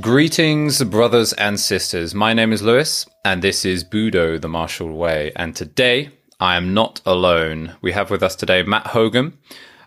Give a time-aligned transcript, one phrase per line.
[0.00, 2.14] Greetings, brothers and sisters.
[2.14, 5.32] My name is Lewis, and this is Budo, the Martial Way.
[5.36, 7.76] And today, I am not alone.
[7.80, 9.38] We have with us today Matt Hogan.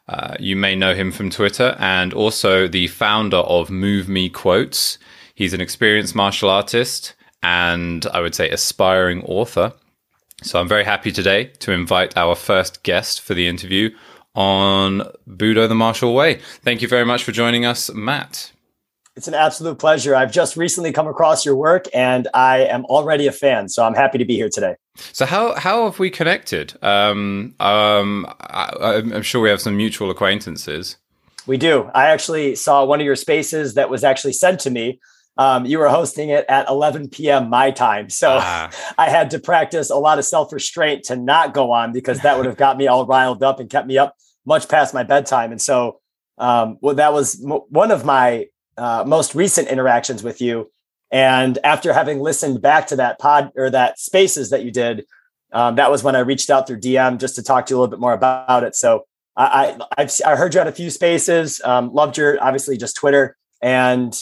[0.08, 4.98] Uh, you may know him from Twitter, and also the founder of Move Me Quotes.
[5.36, 7.14] He's an experienced martial artist
[7.44, 9.74] and I would say aspiring author.
[10.42, 13.92] So I'm very happy today to invite our first guest for the interview
[14.34, 16.40] on Budo the Martial Way.
[16.64, 18.52] Thank you very much for joining us, Matt.
[19.16, 20.16] It's an absolute pleasure.
[20.16, 23.68] I've just recently come across your work and I am already a fan.
[23.68, 24.76] So I'm happy to be here today.
[24.96, 26.74] So how how have we connected?
[26.82, 30.98] Um, um, I, I'm sure we have some mutual acquaintances.
[31.48, 31.90] We do.
[31.96, 35.00] I actually saw one of your spaces that was actually sent to me.
[35.38, 37.50] Um, you were hosting it at 11 p.m.
[37.50, 38.70] my time, so ah.
[38.98, 42.38] I had to practice a lot of self restraint to not go on because that
[42.38, 45.52] would have got me all riled up and kept me up much past my bedtime.
[45.52, 46.02] And so,
[46.38, 48.48] um, well, that was m- one of my
[48.80, 50.72] uh, most recent interactions with you.
[51.12, 55.06] And after having listened back to that pod or that spaces that you did,
[55.52, 57.80] um, that was when I reached out through DM just to talk to you a
[57.80, 58.76] little bit more about it.
[58.76, 59.06] So
[59.36, 62.96] I, I have I heard you at a few spaces, um, loved your obviously just
[62.96, 64.14] Twitter, and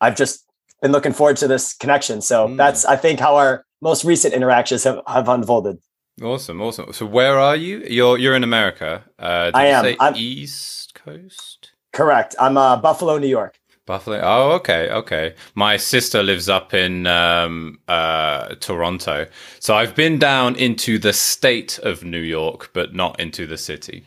[0.00, 0.44] I've just
[0.82, 2.20] been looking forward to this connection.
[2.20, 2.56] So mm.
[2.56, 5.78] that's I think how our most recent interactions have, have unfolded.
[6.22, 6.92] Awesome, awesome.
[6.92, 7.84] So where are you?
[7.88, 9.04] You're you're in America.
[9.18, 9.96] Uh, I am.
[10.00, 11.72] I'm, East Coast.
[11.92, 12.34] Correct.
[12.38, 13.58] I'm uh, Buffalo, New York.
[13.86, 14.20] Buffalo.
[14.22, 15.34] Oh, okay, okay.
[15.54, 19.26] My sister lives up in um, uh, Toronto,
[19.60, 24.04] so I've been down into the state of New York, but not into the city.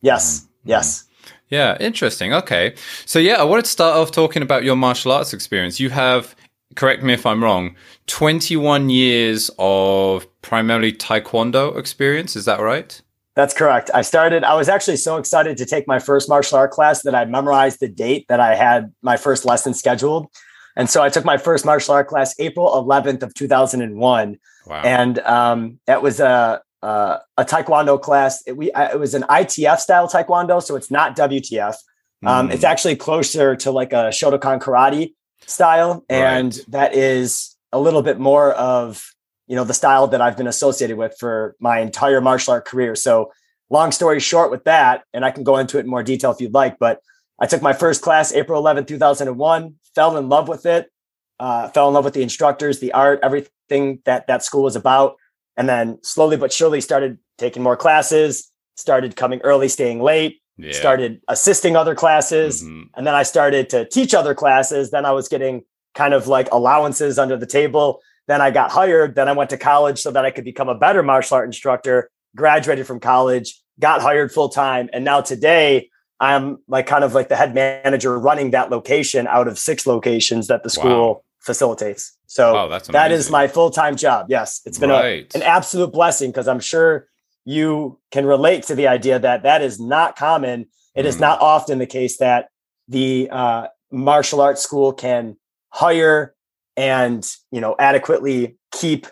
[0.00, 0.46] Yes, mm.
[0.64, 1.04] yes.
[1.48, 2.32] Yeah, interesting.
[2.32, 2.74] Okay,
[3.04, 5.78] so yeah, I wanted to start off talking about your martial arts experience.
[5.78, 6.34] You have,
[6.74, 12.34] correct me if I'm wrong, 21 years of primarily Taekwondo experience.
[12.36, 13.00] Is that right?
[13.34, 13.90] That's correct.
[13.94, 17.14] I started, I was actually so excited to take my first martial art class that
[17.14, 20.26] I memorized the date that I had my first lesson scheduled.
[20.76, 24.38] And so I took my first martial art class April 11th of 2001.
[24.66, 24.82] Wow.
[24.82, 28.42] And um, that was a, a, a Taekwondo class.
[28.46, 30.62] It, we, it was an ITF style Taekwondo.
[30.62, 31.74] So it's not WTF.
[32.24, 32.54] Um, mm.
[32.54, 35.14] It's actually closer to like a Shotokan karate
[35.46, 36.04] style.
[36.08, 36.64] And right.
[36.68, 39.12] that is a little bit more of
[39.46, 42.94] you know the style that I've been associated with for my entire martial art career.
[42.94, 43.32] So
[43.70, 46.40] long story short with that, and I can go into it in more detail if
[46.40, 47.00] you'd like, but
[47.40, 50.90] I took my first class April 11, 2001, fell in love with it,
[51.40, 55.16] uh, fell in love with the instructors, the art, everything that that school was about.
[55.56, 60.72] And then slowly but surely started taking more classes, started coming early, staying late, yeah.
[60.72, 62.62] started assisting other classes.
[62.62, 62.82] Mm-hmm.
[62.94, 64.90] And then I started to teach other classes.
[64.90, 65.64] Then I was getting
[65.94, 69.14] kind of like allowances under the table then I got hired.
[69.14, 72.10] Then I went to college so that I could become a better martial art instructor,
[72.36, 74.88] graduated from college, got hired full time.
[74.92, 75.90] And now today,
[76.20, 80.46] I'm like kind of like the head manager running that location out of six locations
[80.46, 81.22] that the school wow.
[81.40, 82.16] facilitates.
[82.26, 84.26] So wow, that is my full time job.
[84.28, 85.26] Yes, it's been right.
[85.34, 87.08] a, an absolute blessing because I'm sure
[87.44, 90.66] you can relate to the idea that that is not common.
[90.94, 91.08] It mm.
[91.08, 92.50] is not often the case that
[92.86, 95.36] the uh, martial arts school can
[95.70, 96.34] hire
[96.76, 99.06] and you know adequately keep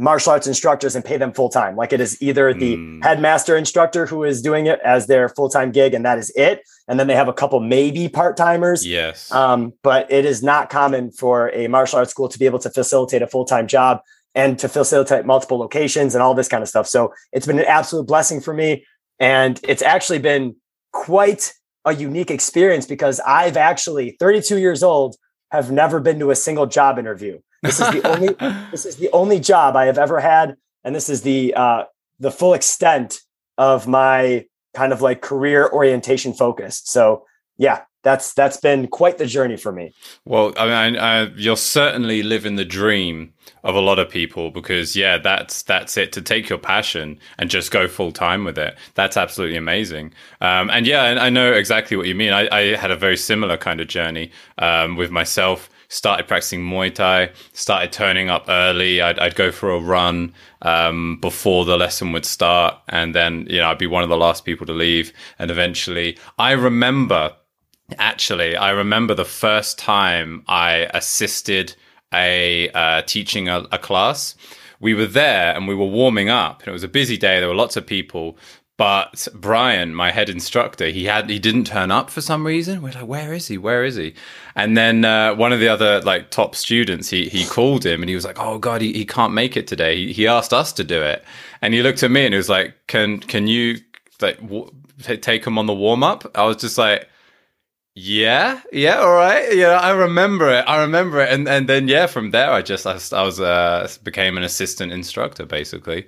[0.00, 1.76] martial arts instructors and pay them full time.
[1.76, 3.04] Like it is either the mm.
[3.04, 6.62] headmaster instructor who is doing it as their full time gig, and that is it.
[6.88, 8.84] And then they have a couple maybe part timers.
[8.86, 9.30] Yes.
[9.30, 12.70] Um, but it is not common for a martial arts school to be able to
[12.70, 14.00] facilitate a full time job
[14.34, 16.86] and to facilitate multiple locations and all this kind of stuff.
[16.86, 18.86] So it's been an absolute blessing for me.
[19.18, 20.56] And it's actually been
[20.92, 21.52] quite
[21.84, 25.16] a unique experience because I've actually 32 years old
[25.50, 27.40] have never been to a single job interview.
[27.62, 28.34] This is the only
[28.70, 31.84] this is the only job I have ever had, and this is the uh,
[32.18, 33.20] the full extent
[33.58, 36.88] of my kind of like career orientation focused.
[36.88, 37.24] So
[37.58, 39.92] yeah, that's that's been quite the journey for me.
[40.24, 44.96] Well, I mean, I, you're certainly living the dream of a lot of people because
[44.96, 48.76] yeah, that's that's it to take your passion and just go full time with it.
[48.94, 50.14] That's absolutely amazing.
[50.40, 52.32] Um, and yeah, I, I know exactly what you mean.
[52.32, 55.68] I, I, had a very similar kind of journey um, with myself.
[55.88, 57.30] Started practicing Muay Thai.
[57.52, 59.02] Started turning up early.
[59.02, 60.32] I'd, I'd go for a run
[60.62, 64.16] um, before the lesson would start, and then you know I'd be one of the
[64.16, 65.12] last people to leave.
[65.38, 67.34] And eventually, I remember
[67.98, 71.74] Actually, I remember the first time I assisted
[72.12, 74.34] a uh, teaching a, a class.
[74.80, 76.60] We were there and we were warming up.
[76.60, 77.38] And it was a busy day.
[77.38, 78.38] There were lots of people,
[78.80, 82.80] but Brian, my head instructor, he had he didn't turn up for some reason.
[82.80, 83.58] We're like, where is he?
[83.58, 84.14] Where is he?
[84.54, 88.08] And then uh, one of the other like top students, he he called him and
[88.08, 89.96] he was like, oh god, he, he can't make it today.
[89.96, 91.22] He, he asked us to do it,
[91.60, 93.76] and he looked at me and he was like, can can you
[94.22, 94.40] like
[95.20, 96.30] take him on the warm up?
[96.34, 97.06] I was just like
[97.94, 99.54] Yeah, yeah, all right.
[99.54, 100.64] Yeah, I remember it.
[100.66, 103.88] I remember it, and and then yeah, from there, I just I, I was uh
[104.04, 106.06] became an assistant instructor basically.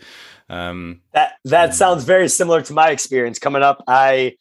[0.49, 3.83] Um, that that sounds very similar to my experience coming up.
[3.89, 4.37] I,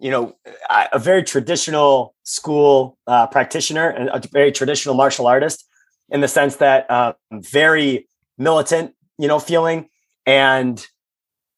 [0.00, 0.34] you know,
[0.68, 5.64] I, a very traditional school uh, practitioner and a very traditional martial artist,
[6.08, 9.88] in the sense that uh, very militant, you know, feeling,
[10.26, 10.84] and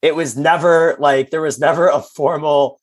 [0.02, 2.81] it was never like there was never a formal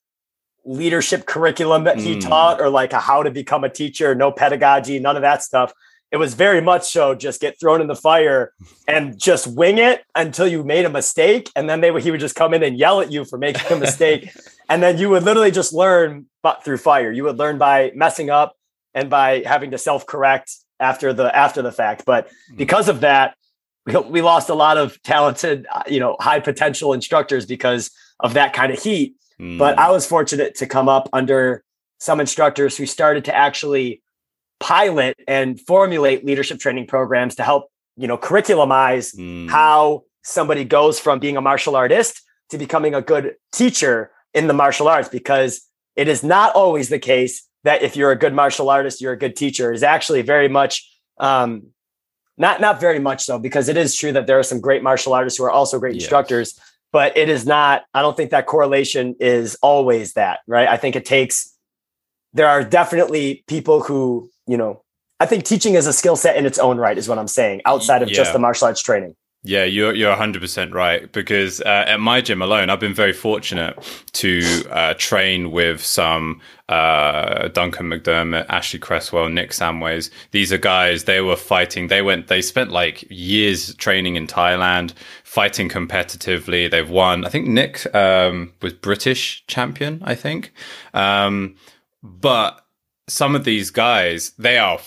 [0.69, 2.21] leadership curriculum that he mm.
[2.21, 5.73] taught or like a how to become a teacher, no pedagogy, none of that stuff.
[6.11, 8.53] It was very much so just get thrown in the fire
[8.87, 11.49] and just wing it until you made a mistake.
[11.55, 13.71] And then they would, he would just come in and yell at you for making
[13.71, 14.31] a mistake.
[14.69, 17.11] and then you would literally just learn but through fire.
[17.11, 18.55] You would learn by messing up
[18.93, 22.05] and by having to self-correct after the after the fact.
[22.05, 22.57] But mm.
[22.57, 23.35] because of that,
[23.87, 28.35] we, we lost a lot of talented, uh, you know, high potential instructors because of
[28.35, 29.15] that kind of heat.
[29.39, 29.57] Mm.
[29.57, 31.63] But I was fortunate to come up under
[31.99, 34.01] some instructors who started to actually
[34.59, 39.49] pilot and formulate leadership training programs to help, you know, curriculamize mm.
[39.49, 44.53] how somebody goes from being a martial artist to becoming a good teacher in the
[44.53, 45.61] martial arts because
[45.95, 49.17] it is not always the case that if you're a good martial artist, you're a
[49.17, 49.71] good teacher.
[49.71, 50.89] Is actually very much
[51.19, 51.67] um,
[52.37, 55.13] not not very much so because it is true that there are some great martial
[55.13, 56.03] artists who are also great yes.
[56.03, 56.59] instructors
[56.91, 60.95] but it is not i don't think that correlation is always that right i think
[60.95, 61.55] it takes
[62.33, 64.81] there are definitely people who you know
[65.19, 67.61] i think teaching is a skill set in its own right is what i'm saying
[67.65, 68.15] outside of yeah.
[68.15, 72.41] just the martial arts training yeah, you're you're 100% right because uh, at my gym
[72.41, 73.77] alone, I've been very fortunate
[74.13, 80.09] to uh, train with some uh, Duncan McDermott, Ashley Cresswell, Nick Samways.
[80.31, 81.87] These are guys they were fighting.
[81.87, 82.27] They went.
[82.27, 84.93] They spent like years training in Thailand,
[85.23, 86.69] fighting competitively.
[86.69, 87.23] They've won.
[87.23, 90.01] I think Nick um, was British champion.
[90.03, 90.51] I think,
[90.93, 91.55] um,
[92.03, 92.65] but
[93.07, 94.77] some of these guys they are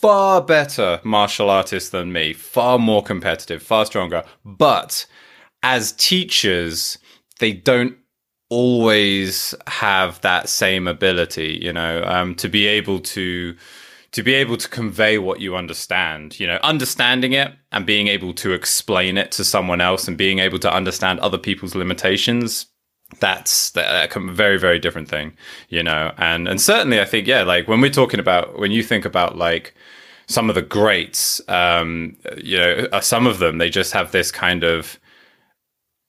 [0.00, 4.24] far better martial artists than me, far more competitive, far stronger.
[4.44, 5.06] But
[5.62, 6.98] as teachers,
[7.38, 7.96] they don't
[8.48, 13.54] always have that same ability, you know, um, to be able to
[14.12, 18.34] to be able to convey what you understand, you know, understanding it and being able
[18.34, 22.66] to explain it to someone else and being able to understand other people's limitations
[23.18, 25.32] that's a very very different thing
[25.68, 28.82] you know and and certainly i think yeah like when we're talking about when you
[28.82, 29.74] think about like
[30.30, 34.30] some of the greats um you know uh, some of them they just have this
[34.30, 34.98] kind of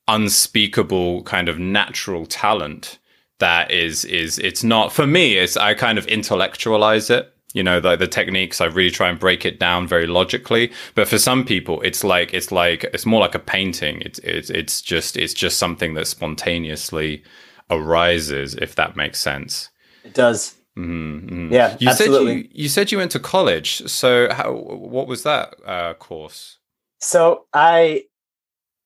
[0.08, 3.00] unspeakable kind of natural talent
[3.40, 7.34] that is is it's not for me it's i kind of intellectualize it.
[7.54, 10.72] You know the, the techniques i really try and break it down very logically.
[10.96, 14.02] But for some people it's like it's like it's more like a painting.
[14.02, 17.24] It's it's it's just it's just something that spontaneously
[17.70, 19.70] arises if that makes sense.
[20.06, 21.54] It does mm-hmm, mm-hmm.
[21.54, 22.44] yeah you absolutely.
[22.44, 26.58] said you, you said you went to college so how what was that uh, course
[27.00, 28.04] so i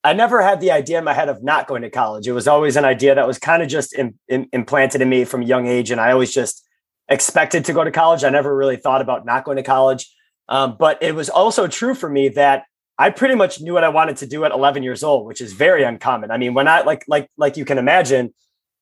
[0.04, 2.48] i never had the idea in my head of not going to college it was
[2.48, 5.46] always an idea that was kind of just in, in, implanted in me from a
[5.46, 6.66] young age and i always just
[7.08, 8.24] expected to go to college.
[8.24, 10.12] I never really thought about not going to college.
[10.48, 12.64] Um, but it was also true for me that
[12.98, 15.54] I pretty much knew what I wanted to do at 11 years old, which is
[15.54, 16.32] very uncommon.
[16.32, 18.34] I mean, when I like like like you can imagine,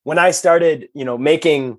[0.04, 1.78] when I started, you know, making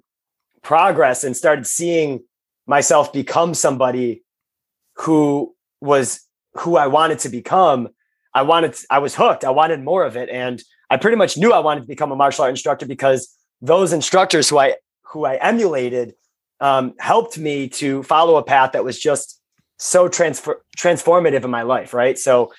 [0.66, 2.24] progress and started seeing
[2.68, 4.24] myself become somebody
[4.96, 6.20] who was
[6.56, 7.90] who I wanted to become,
[8.34, 9.46] I wanted I was hooked.
[9.46, 12.16] I wanted more of it and I pretty much knew I wanted to become a
[12.16, 16.16] martial art instructor because those instructors who I who I emulated
[16.60, 19.40] um, helped me to follow a path that was just
[19.78, 21.94] so transfer- transformative in my life.
[21.94, 22.18] Right.
[22.18, 22.54] So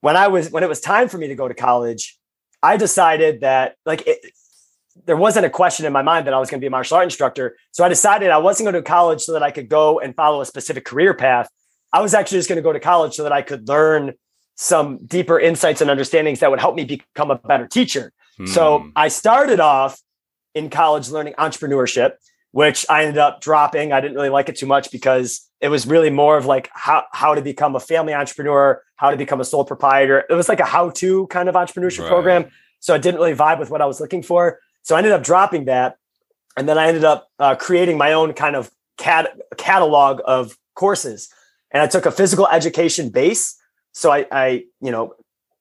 [0.00, 2.18] when I was, when it was time for me to go to college,
[2.62, 4.18] I decided that like it,
[5.06, 6.96] there wasn't a question in my mind that I was going to be a martial
[6.96, 7.56] art instructor.
[7.72, 10.40] So I decided I wasn't going to college so that I could go and follow
[10.40, 11.48] a specific career path.
[11.92, 14.14] I was actually just going to go to college so that I could learn
[14.56, 18.12] some deeper insights and understandings that would help me become a better teacher.
[18.36, 18.46] Hmm.
[18.46, 20.00] So I started off
[20.54, 22.12] in college learning entrepreneurship
[22.54, 23.92] which I ended up dropping.
[23.92, 27.02] I didn't really like it too much because it was really more of like how
[27.10, 30.22] how to become a family entrepreneur, how to become a sole proprietor.
[30.30, 32.08] It was like a how to kind of entrepreneurship right.
[32.08, 32.50] program.
[32.78, 34.60] So it didn't really vibe with what I was looking for.
[34.84, 35.96] So I ended up dropping that,
[36.56, 41.28] and then I ended up uh, creating my own kind of cat- catalog of courses.
[41.72, 43.56] And I took a physical education base.
[43.92, 45.14] So I, I you know,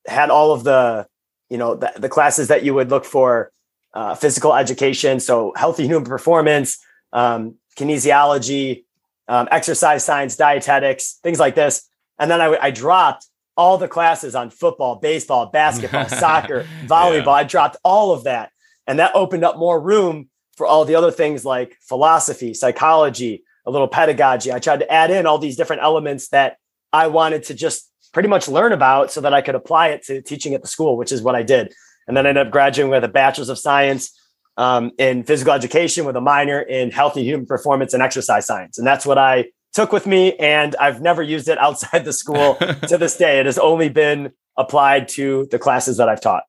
[0.06, 1.08] had all of the,
[1.50, 3.52] you know, the, the classes that you would look for
[3.94, 6.78] uh, physical education, so healthy human performance,
[7.14, 8.84] um, kinesiology,
[9.28, 11.88] um, exercise science, dietetics, things like this.
[12.20, 17.26] And then I, I dropped all the classes on football, baseball, basketball, soccer, volleyball.
[17.26, 17.32] Yeah.
[17.32, 18.52] I dropped all of that.
[18.88, 23.72] And that opened up more room for all the other things like philosophy, psychology, a
[23.72, 24.52] little pedagogy.
[24.52, 26.58] I tried to add in all these different elements that
[26.92, 30.22] I wanted to just pretty much learn about so that I could apply it to
[30.22, 31.74] teaching at the school, which is what I did.
[32.08, 34.18] And then I ended up graduating with a bachelor's of science
[34.58, 38.78] um, in physical education with a minor in healthy human performance and exercise science.
[38.78, 40.36] And that's what I took with me.
[40.36, 42.56] And I've never used it outside the school
[42.88, 43.40] to this day.
[43.40, 46.44] It has only been applied to the classes that I've taught.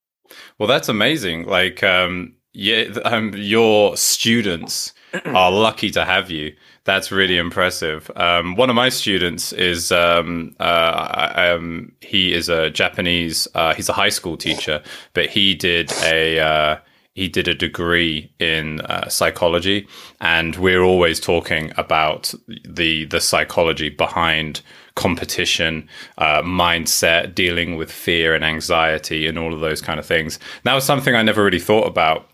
[0.59, 1.47] Well, that's amazing.
[1.47, 4.93] Like, um, yeah, um, your students
[5.27, 6.55] are lucky to have you.
[6.85, 8.11] That's really impressive.
[8.15, 13.49] Um, one of my students is um, uh, um, he is a Japanese.
[13.55, 14.83] Uh, he's a high school teacher,
[15.15, 16.77] but he did a uh,
[17.15, 19.89] he did a degree in uh, psychology,
[20.21, 22.35] and we're always talking about
[22.69, 24.61] the the psychology behind
[24.95, 30.39] competition, uh, mindset, dealing with fear and anxiety, and all of those kind of things.
[30.63, 32.29] That was something I never really thought about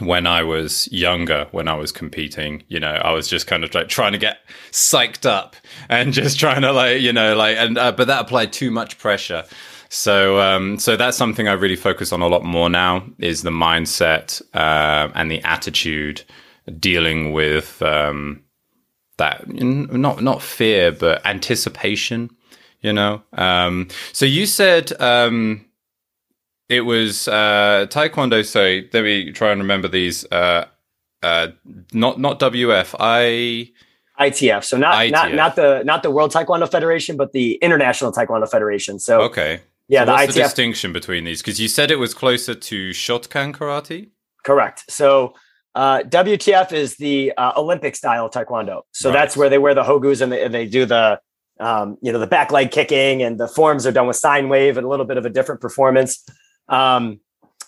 [0.00, 3.74] when I was younger, when I was competing, you know, I was just kind of
[3.74, 4.38] like trying to get
[4.70, 5.56] psyched up
[5.88, 8.98] and just trying to like, you know, like, and, uh, but that applied too much
[8.98, 9.44] pressure.
[9.88, 13.50] So, um, so that's something I really focus on a lot more now is the
[13.50, 16.22] mindset, uh, and the attitude
[16.78, 18.42] dealing with, um,
[19.18, 22.30] that not, not fear, but anticipation,
[22.80, 23.22] you know?
[23.32, 25.64] Um, so you said, um,
[26.68, 28.44] it was uh, Taekwondo.
[28.44, 30.24] so let me try and remember these.
[30.30, 30.66] Uh,
[31.22, 31.48] uh,
[31.92, 32.94] not not WF.
[32.98, 33.72] I
[34.18, 34.64] ITF.
[34.64, 35.10] So not ITF.
[35.10, 38.98] not not the not the World Taekwondo Federation, but the International Taekwondo Federation.
[38.98, 40.02] So okay, yeah.
[40.02, 41.40] So the what's ITF, the distinction between these?
[41.40, 44.10] Because you said it was closer to Shotokan karate.
[44.44, 44.90] Correct.
[44.90, 45.34] So
[45.76, 48.80] uh, WTF is the uh, Olympic style Taekwondo.
[48.92, 49.12] So right.
[49.12, 51.20] that's where they wear the hogus and they, and they do the
[51.60, 54.78] um, you know the back leg kicking and the forms are done with sine wave
[54.78, 56.24] and a little bit of a different performance.
[56.68, 57.20] Um,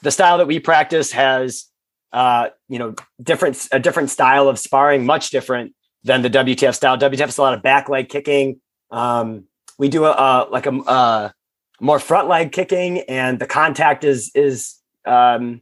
[0.02, 1.66] the style that we practice has,
[2.14, 6.96] uh, you know, different a different style of sparring, much different than the WTF style.
[6.96, 8.58] WTF is a lot of back leg kicking.
[8.90, 9.44] Um,
[9.78, 11.34] we do a, like a, a,
[11.78, 15.60] more front leg kicking, and the contact is is um,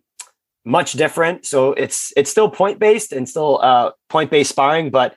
[0.66, 1.46] much different.
[1.46, 5.14] So it's it's still point based and still uh, point based sparring, but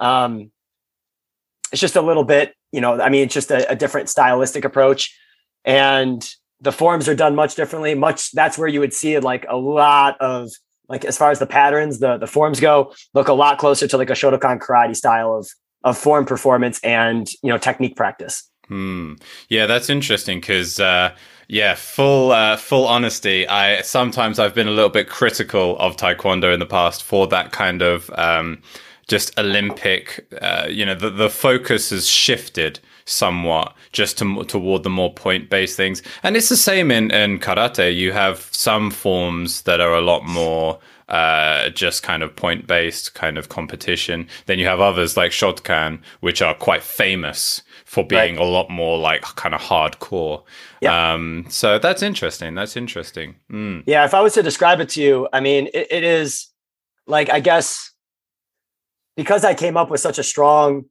[0.00, 0.50] um,
[1.72, 4.64] it's just a little bit, you know, I mean, it's just a, a different stylistic
[4.64, 5.14] approach.
[5.64, 6.26] And
[6.60, 7.94] the forms are done much differently.
[7.94, 10.50] Much that's where you would see like a lot of
[10.88, 13.96] like as far as the patterns, the the forms go, look a lot closer to
[13.98, 15.48] like a Shotokan karate style of
[15.82, 18.48] of form performance and you know technique practice.
[18.68, 19.14] Hmm.
[19.48, 21.14] Yeah, that's interesting because uh,
[21.52, 26.50] yeah, full uh, full honesty, I sometimes I've been a little bit critical of Taekwondo
[26.50, 28.62] in the past for that kind of um,
[29.06, 30.26] just Olympic.
[30.40, 35.50] Uh, you know, the the focus has shifted somewhat just to, toward the more point
[35.50, 36.02] based things.
[36.22, 37.94] And it's the same in, in karate.
[37.94, 40.78] You have some forms that are a lot more
[41.10, 44.26] uh, just kind of point based kind of competition.
[44.46, 47.60] Then you have others like Shotokan, which are quite famous
[47.92, 48.38] for being right.
[48.38, 50.42] a lot more like kind of hardcore.
[50.80, 51.12] Yeah.
[51.12, 52.54] Um, so that's interesting.
[52.54, 53.34] That's interesting.
[53.50, 53.82] Mm.
[53.86, 54.06] Yeah.
[54.06, 56.48] If I was to describe it to you, I mean, it, it is
[57.06, 57.92] like, I guess
[59.14, 60.86] because I came up with such a strong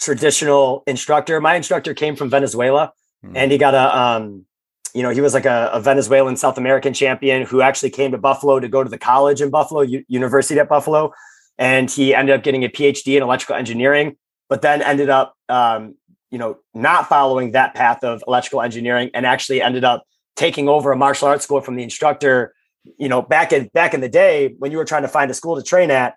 [0.00, 1.42] traditional instructor.
[1.42, 3.32] My instructor came from Venezuela mm.
[3.34, 4.46] and he got a, um,
[4.94, 8.18] you know, he was like a, a, Venezuelan South American champion who actually came to
[8.18, 11.12] Buffalo to go to the college in Buffalo, U- University at Buffalo.
[11.58, 14.16] And he ended up getting a PhD in electrical engineering,
[14.48, 15.96] but then ended up, um,
[16.30, 20.04] you know, not following that path of electrical engineering and actually ended up
[20.34, 22.54] taking over a martial arts school from the instructor.
[22.98, 25.34] You know, back in back in the day when you were trying to find a
[25.34, 26.14] school to train at,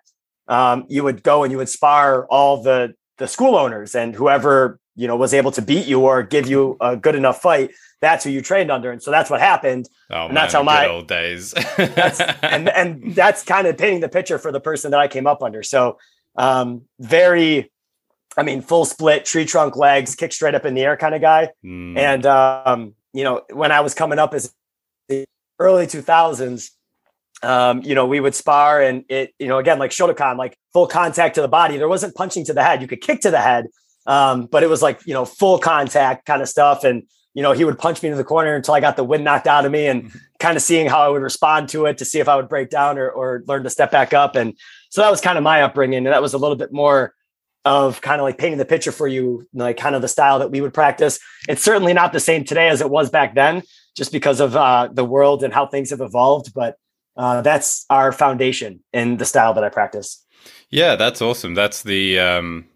[0.48, 4.78] um, you would go and you would spar all the the school owners and whoever
[4.94, 8.24] you know was able to beat you or give you a good enough fight that's
[8.24, 8.90] who you trained under.
[8.90, 9.88] And so that's what happened.
[10.10, 11.54] Oh, and man, that's how my old days.
[11.78, 15.42] and and that's kind of painting the picture for the person that i came up
[15.42, 15.62] under.
[15.62, 15.98] So
[16.36, 17.70] um, very
[18.36, 21.20] i mean full split tree trunk legs kick straight up in the air kind of
[21.20, 21.96] guy mm.
[21.96, 24.54] and um, you know when i was coming up as
[25.08, 25.24] the
[25.58, 26.70] early 2000s
[27.42, 30.86] um, you know, we would spar and it, you know, again, like Shotokan, like full
[30.86, 31.78] contact to the body.
[31.78, 32.82] There wasn't punching to the head.
[32.82, 33.66] You could kick to the head,
[34.06, 36.84] um, but it was like, you know, full contact kind of stuff.
[36.84, 39.24] And, you know, he would punch me into the corner until I got the wind
[39.24, 42.04] knocked out of me and kind of seeing how I would respond to it to
[42.04, 44.36] see if I would break down or, or learn to step back up.
[44.36, 44.54] And
[44.90, 45.98] so that was kind of my upbringing.
[45.98, 47.14] And that was a little bit more
[47.64, 50.50] of kind of like painting the picture for you, like kind of the style that
[50.50, 51.18] we would practice.
[51.48, 53.62] It's certainly not the same today as it was back then,
[53.96, 56.54] just because of uh, the world and how things have evolved.
[56.54, 56.76] But
[57.16, 60.24] uh, that's our foundation in the style that I practice.
[60.70, 61.54] Yeah, that's awesome.
[61.54, 62.66] That's the um,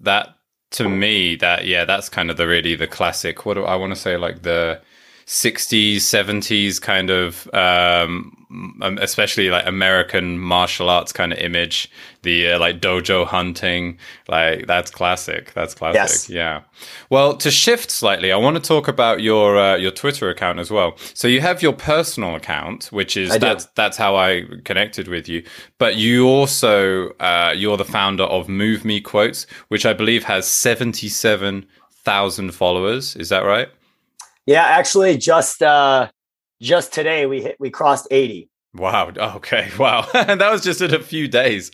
[0.00, 0.36] that
[0.72, 3.44] to me that yeah, that's kind of the really the classic.
[3.44, 4.16] What do I want to say?
[4.16, 4.80] Like the
[5.26, 8.46] 60s, 70s kind of, um,
[8.80, 11.90] um, especially like American martial arts kind of image.
[12.22, 15.52] The uh, like dojo hunting, like that's classic.
[15.52, 15.96] That's classic.
[15.96, 16.30] Yes.
[16.30, 16.62] Yeah.
[17.10, 20.70] Well, to shift slightly, I want to talk about your uh, your Twitter account as
[20.70, 20.96] well.
[21.14, 25.44] So you have your personal account, which is that's that's how I connected with you.
[25.78, 30.46] But you also uh, you're the founder of Move Me Quotes, which I believe has
[30.46, 31.66] seventy seven
[32.04, 33.16] thousand followers.
[33.16, 33.68] Is that right?
[34.46, 36.08] Yeah, actually, just uh,
[36.60, 38.48] just today we hit we crossed eighty.
[38.74, 39.12] Wow.
[39.16, 39.68] Okay.
[39.78, 40.06] Wow.
[40.14, 41.70] And that was just in a few days.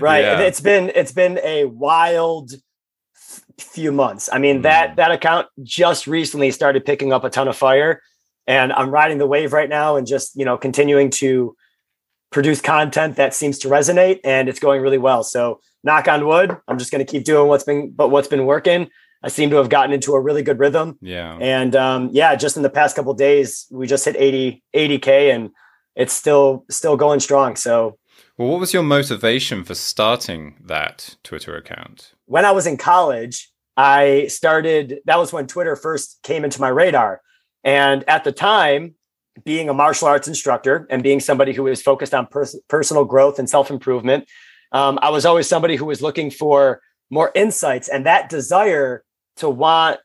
[0.00, 0.24] Right.
[0.24, 0.40] Yeah.
[0.40, 2.52] It's been it's been a wild
[3.58, 4.28] few months.
[4.32, 4.62] I mean, mm.
[4.62, 8.00] that that account just recently started picking up a ton of fire
[8.46, 11.56] and I'm riding the wave right now and just, you know, continuing to
[12.30, 15.22] produce content that seems to resonate and it's going really well.
[15.22, 18.46] So, knock on wood, I'm just going to keep doing what's been but what's been
[18.46, 18.88] working
[19.24, 20.98] I seem to have gotten into a really good rhythm.
[21.00, 21.38] Yeah.
[21.40, 25.50] And um, yeah, just in the past couple days, we just hit 80, 80K and
[25.96, 27.56] it's still still going strong.
[27.56, 27.98] So
[28.36, 32.12] well, what was your motivation for starting that Twitter account?
[32.26, 36.68] When I was in college, I started that was when Twitter first came into my
[36.68, 37.22] radar.
[37.64, 38.94] And at the time,
[39.42, 43.38] being a martial arts instructor and being somebody who was focused on pers- personal growth
[43.38, 44.28] and self improvement,
[44.72, 49.02] um, I was always somebody who was looking for more insights and that desire
[49.36, 49.98] to want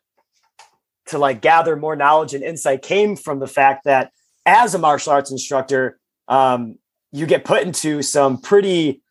[1.08, 4.12] to like gather more knowledge and insight came from the fact that
[4.46, 6.78] as a martial arts instructor, um,
[7.12, 9.02] you get put into some pretty,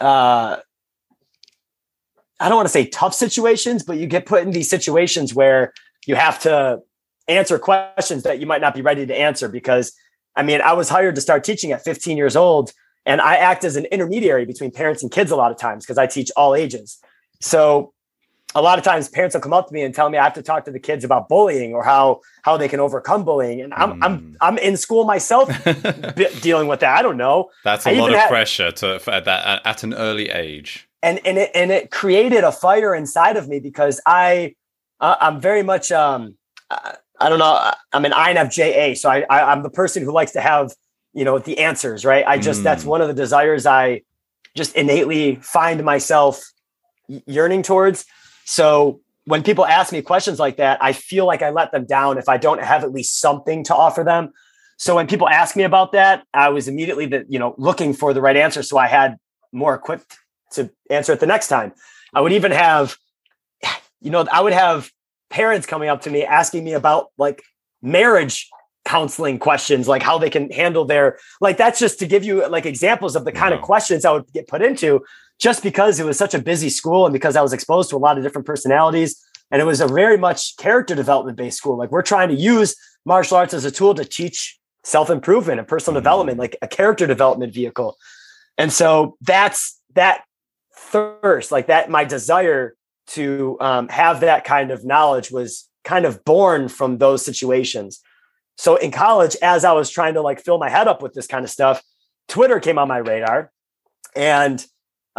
[0.00, 0.56] uh,
[2.40, 5.72] I don't want to say tough situations, but you get put in these situations where
[6.06, 6.80] you have to
[7.26, 9.48] answer questions that you might not be ready to answer.
[9.48, 9.92] Because,
[10.36, 12.72] I mean, I was hired to start teaching at 15 years old,
[13.04, 15.98] and I act as an intermediary between parents and kids a lot of times because
[15.98, 16.98] I teach all ages.
[17.40, 17.92] So
[18.54, 20.34] a lot of times parents will come up to me and tell me I have
[20.34, 23.60] to talk to the kids about bullying or how how they can overcome bullying.
[23.60, 24.04] And I'm mm.
[24.04, 25.48] I'm I'm in school myself
[26.40, 26.96] dealing with that.
[26.96, 27.50] I don't know.
[27.64, 30.88] That's a I lot of had, pressure to at that at an early age.
[31.02, 34.54] And and it and it created a fire inside of me because I
[35.00, 36.36] uh, I'm very much um
[36.70, 40.32] I, I don't know I'm an INFJA so I, I I'm the person who likes
[40.32, 40.72] to have
[41.12, 42.24] you know the answers right.
[42.26, 42.64] I just mm.
[42.64, 44.02] that's one of the desires I
[44.56, 46.42] just innately find myself
[47.26, 48.04] yearning towards
[48.48, 52.16] so when people ask me questions like that, I feel like I let them down
[52.16, 54.32] if I don't have at least something to offer them.
[54.78, 58.14] So when people ask me about that, I was immediately the, you know, looking for
[58.14, 58.62] the right answer.
[58.62, 59.18] So I had
[59.52, 60.16] more equipped
[60.52, 61.74] to answer it the next time.
[62.14, 62.96] I would even have,
[64.00, 64.90] you know, I would have
[65.28, 67.42] parents coming up to me asking me about like
[67.82, 68.48] marriage
[68.86, 72.64] counseling questions, like how they can handle their, like that's just to give you like
[72.64, 73.58] examples of the kind wow.
[73.58, 75.04] of questions I would get put into
[75.38, 77.98] just because it was such a busy school and because I was exposed to a
[77.98, 79.22] lot of different personalities.
[79.50, 81.78] And it was a very much character development based school.
[81.78, 85.68] Like we're trying to use martial arts as a tool to teach self improvement and
[85.68, 86.04] personal mm-hmm.
[86.04, 87.96] development, like a character development vehicle.
[88.56, 90.24] And so that's that
[90.74, 92.74] thirst, like that, my desire
[93.08, 98.00] to um, have that kind of knowledge was kind of born from those situations.
[98.56, 101.26] So in college, as I was trying to like fill my head up with this
[101.26, 101.82] kind of stuff,
[102.26, 103.50] Twitter came on my radar.
[104.14, 104.64] And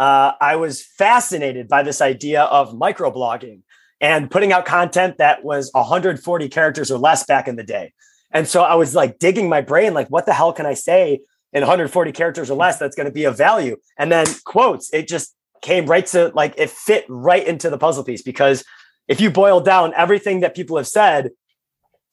[0.00, 3.60] uh, I was fascinated by this idea of microblogging
[4.00, 7.92] and putting out content that was 140 characters or less back in the day.
[8.30, 11.20] And so I was like digging my brain, like, what the hell can I say
[11.52, 13.76] in 140 characters or less that's going to be of value?
[13.98, 18.02] And then quotes, it just came right to like, it fit right into the puzzle
[18.02, 18.64] piece because
[19.06, 21.28] if you boil down everything that people have said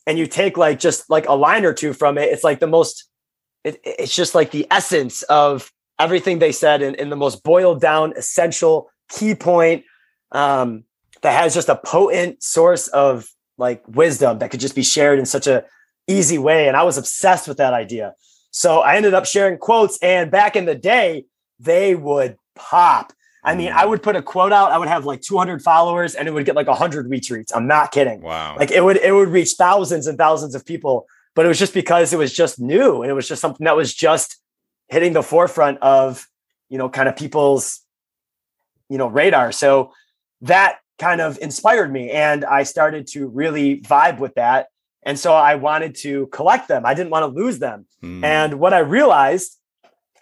[0.05, 2.67] and you take like just like a line or two from it, it's like the
[2.67, 3.09] most,
[3.63, 7.81] it, it's just like the essence of everything they said in, in the most boiled
[7.81, 9.83] down, essential key point
[10.31, 10.83] um,
[11.21, 15.25] that has just a potent source of like wisdom that could just be shared in
[15.25, 15.65] such a
[16.07, 16.67] easy way.
[16.67, 18.13] And I was obsessed with that idea.
[18.51, 21.25] So I ended up sharing quotes, and back in the day,
[21.59, 23.13] they would pop.
[23.43, 26.27] I mean, I would put a quote out, I would have like 200 followers and
[26.27, 27.51] it would get like 100 retweets.
[27.55, 28.21] I'm not kidding.
[28.21, 28.57] Wow.
[28.57, 31.73] Like it would it would reach thousands and thousands of people, but it was just
[31.73, 34.37] because it was just new and it was just something that was just
[34.87, 36.27] hitting the forefront of
[36.69, 37.81] you know kind of people's
[38.89, 39.91] you know radar so
[40.41, 44.67] that kind of inspired me and i started to really vibe with that
[45.03, 48.23] and so i wanted to collect them i didn't want to lose them mm.
[48.23, 49.57] and what i realized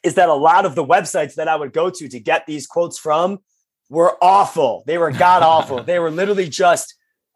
[0.04, 2.68] is that a lot of the websites that i would go to to get these
[2.68, 3.40] quotes from
[3.90, 6.96] were awful they were god awful they were literally just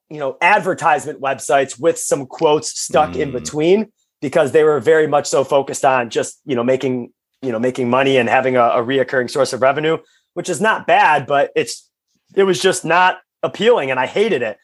[0.09, 3.21] you know advertisement websites with some quotes stuck mm.
[3.21, 3.37] in hmm.
[3.37, 7.59] between because they were very much so focused on just you know making you know
[7.59, 9.97] making money and having a, a reoccurring source of revenue,
[10.33, 11.89] which is not bad, but it's
[12.35, 14.57] it was just not appealing, and I hated it,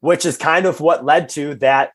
[0.00, 1.92] which is kind of what led to that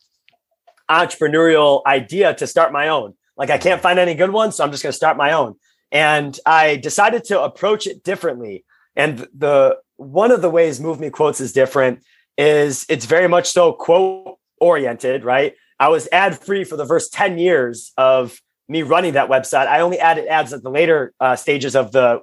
[0.89, 3.13] entrepreneurial idea to start my own.
[3.37, 5.55] Like I can't find any good ones, so I'm just going to start my own.
[5.91, 8.65] And I decided to approach it differently.
[8.95, 12.03] And the one of the ways Move Me Quotes is different
[12.37, 15.53] is it's very much so quote oriented, right?
[15.79, 19.67] I was ad free for the first 10 years of me running that website.
[19.67, 22.21] I only added ads at the later uh, stages of the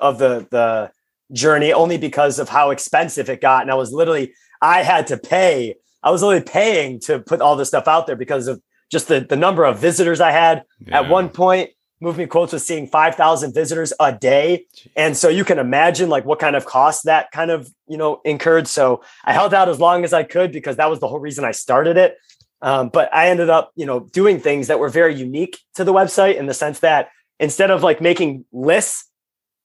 [0.00, 0.90] of the the
[1.32, 3.62] journey only because of how expensive it got.
[3.62, 5.76] And I was literally I had to pay.
[6.02, 9.20] I was only paying to put all this stuff out there because of just the,
[9.20, 10.64] the number of visitors I had.
[10.86, 11.00] Yeah.
[11.00, 11.70] At one point,
[12.02, 14.66] Move Me Quotes was seeing 5,000 visitors a day.
[14.96, 18.20] And so you can imagine like what kind of cost that kind of, you know,
[18.24, 18.66] incurred.
[18.66, 21.44] So I held out as long as I could because that was the whole reason
[21.44, 22.16] I started it.
[22.62, 25.92] Um, but I ended up, you know, doing things that were very unique to the
[25.92, 27.08] website in the sense that
[27.40, 29.10] instead of like making lists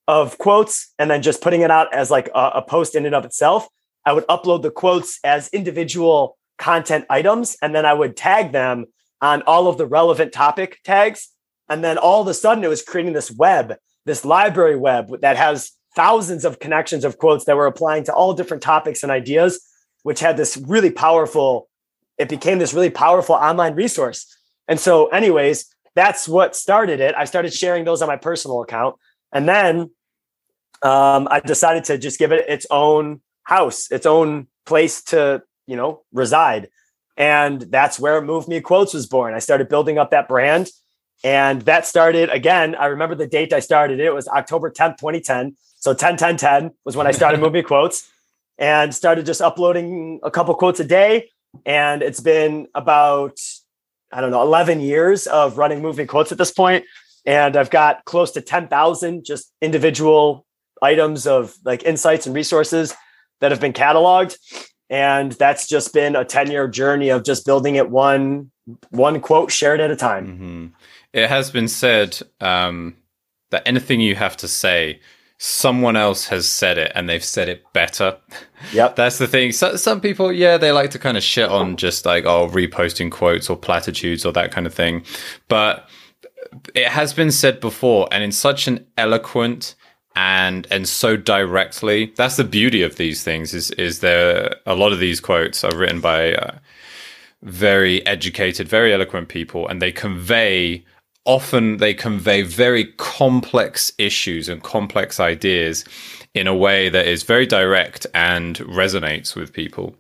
[0.08, 3.14] of quotes and then just putting it out as like a, a post in and
[3.14, 3.68] of itself,
[4.06, 8.86] I would upload the quotes as individual content items and then I would tag them
[9.22, 11.30] on all of the relevant topic tags.
[11.70, 15.38] And then all of a sudden, it was creating this web, this library web that
[15.38, 19.60] has thousands of connections of quotes that were applying to all different topics and ideas,
[20.04, 21.68] which had this really powerful,
[22.18, 24.38] it became this really powerful online resource.
[24.68, 27.16] And so, anyways, that's what started it.
[27.16, 28.96] I started sharing those on my personal account.
[29.32, 29.92] And then
[30.84, 35.76] um, I decided to just give it its own house, its own place to, you
[35.76, 36.70] know, reside.
[37.16, 39.34] And that's where Move Me Quotes was born.
[39.34, 40.70] I started building up that brand
[41.24, 42.76] and that started again.
[42.76, 44.06] I remember the date I started it.
[44.06, 45.56] It was October 10th, 2010.
[45.78, 48.08] So 10, 10, 10 was when I started Move Me Quotes
[48.58, 51.30] and started just uploading a couple quotes a day.
[51.66, 53.38] And it's been about,
[54.12, 56.54] I don't know, 11 years of running Move Me Quotes at this.
[57.26, 60.46] And I've got close to 10,000 just individual
[60.82, 62.94] items of like insights and resources
[63.42, 64.38] that have been cataloged.
[64.90, 68.52] And that's just been a 10 year journey of just building it one,
[68.92, 70.28] one quote shared at a time.
[70.28, 70.68] Mm-hmm
[71.14, 72.96] it has been said um,
[73.50, 75.00] that anything you have to say,
[75.38, 78.18] someone else has said it and they've said it better.
[78.74, 78.96] Yep.
[78.96, 79.52] That's the thing.
[79.52, 83.12] So, some people, yeah, they like to kind of shit on just like, oh, reposting
[83.12, 85.04] quotes or platitudes or that kind of thing.
[85.48, 85.88] But
[86.74, 89.76] it has been said before and in such an eloquent
[90.16, 94.92] and and so directly that's the beauty of these things is is there a lot
[94.92, 96.58] of these quotes are written by uh,
[97.44, 100.84] very educated very eloquent people and they convey
[101.28, 105.84] often they convey very complex issues and complex ideas
[106.34, 109.94] in a way that is very direct and resonates with people.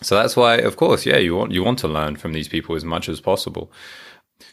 [0.00, 2.74] So that's why, of course, yeah, you want you want to learn from these people
[2.74, 3.70] as much as possible.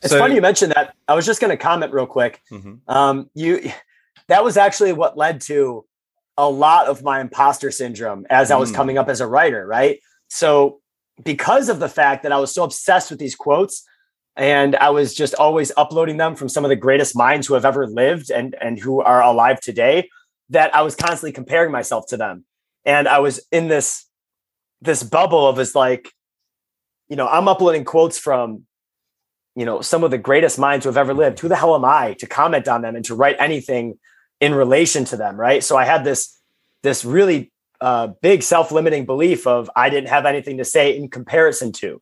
[0.02, 0.96] It's so, funny you mentioned that.
[1.08, 2.42] I was just going to comment real quick.
[2.52, 2.76] Mm-hmm.
[2.88, 3.72] Um, you
[4.28, 5.86] that was actually what led to
[6.36, 8.52] a lot of my imposter syndrome as.
[8.52, 8.76] I was mm.
[8.76, 10.00] coming up as a writer, right?
[10.28, 10.82] So
[11.24, 13.86] because of the fact that I was so obsessed with these quotes,
[14.38, 17.66] and I was just always uploading them from some of the greatest minds who have
[17.66, 20.10] ever lived and and who are alive today
[20.50, 22.46] that I was constantly comparing myself to them.
[22.86, 24.06] And I was in this
[24.82, 26.12] this bubble of is like
[27.10, 28.66] you know I'm uploading quotes from
[29.56, 31.40] you know some of the greatest minds who have ever lived.
[31.40, 33.98] Who the hell am I to comment on them and to write anything
[34.40, 35.64] in relation to them right?
[35.64, 36.40] So I had this
[36.84, 41.72] this really uh, big self-limiting belief of I didn't have anything to say in comparison
[41.74, 42.02] to.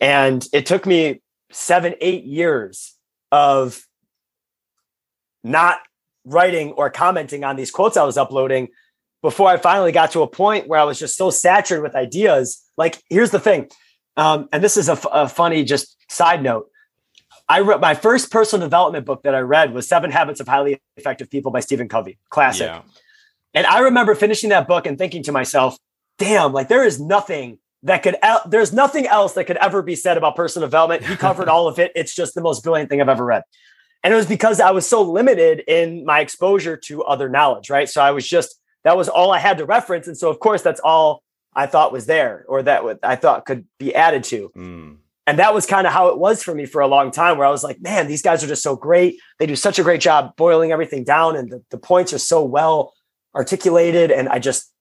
[0.00, 2.94] And it took me seven, eight years
[3.32, 3.84] of
[5.44, 5.78] not
[6.24, 8.68] writing or commenting on these quotes I was uploading
[9.22, 12.62] before I finally got to a point where I was just so saturated with ideas.
[12.76, 13.68] Like, here's the thing,
[14.16, 16.70] um, and this is a, f- a funny just side note.
[17.48, 20.80] I wrote my first personal development book that I read was Seven Habits of Highly
[20.96, 22.66] Effective People by Stephen Covey, classic.
[22.66, 22.82] Yeah.
[23.54, 25.78] And I remember finishing that book and thinking to myself,
[26.18, 30.16] damn, like there is nothing that could there's nothing else that could ever be said
[30.16, 31.04] about personal development.
[31.04, 31.92] He covered all of it.
[31.94, 33.42] It's just the most brilliant thing I've ever read.
[34.02, 37.88] And it was because I was so limited in my exposure to other knowledge, right?
[37.88, 40.62] So I was just that was all I had to reference and so of course
[40.62, 41.22] that's all
[41.54, 44.50] I thought was there or that I thought could be added to.
[44.56, 44.96] Mm.
[45.26, 47.46] And that was kind of how it was for me for a long time where
[47.46, 49.18] I was like, man, these guys are just so great.
[49.38, 52.42] They do such a great job boiling everything down and the, the points are so
[52.42, 52.94] well
[53.34, 54.72] articulated and I just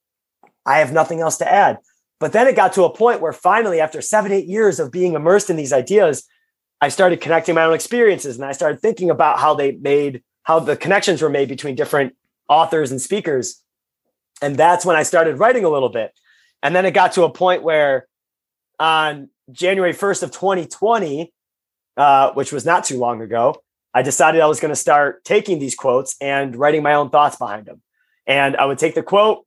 [0.65, 1.79] I have nothing else to add.
[2.19, 5.13] But then it got to a point where finally, after seven, eight years of being
[5.13, 6.27] immersed in these ideas,
[6.82, 10.60] I started connecting my own experiences and I started thinking about how they made, how
[10.60, 12.15] the connections were made between different
[12.49, 13.62] authors and speakers.
[14.41, 16.12] And that's when I started writing a little bit.
[16.63, 18.08] And then it got to a point where
[18.80, 21.34] on January 1st of 2020,
[21.97, 23.56] uh, which was not too long ago,
[23.93, 27.38] I decided I was going to start taking these quotes and writing my own thoughts
[27.38, 27.82] behind them.
[28.27, 29.45] And I would take the quote,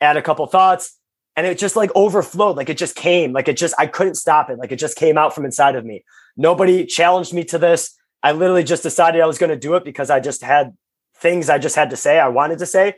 [0.00, 0.98] add a couple thoughts,
[1.36, 4.50] and it just like overflowed like it just came like it just i couldn't stop
[4.50, 6.04] it like it just came out from inside of me.
[6.36, 7.94] Nobody challenged me to this.
[8.22, 10.76] I literally just decided i was going to do it because i just had
[11.16, 12.94] things i just had to say i wanted to say.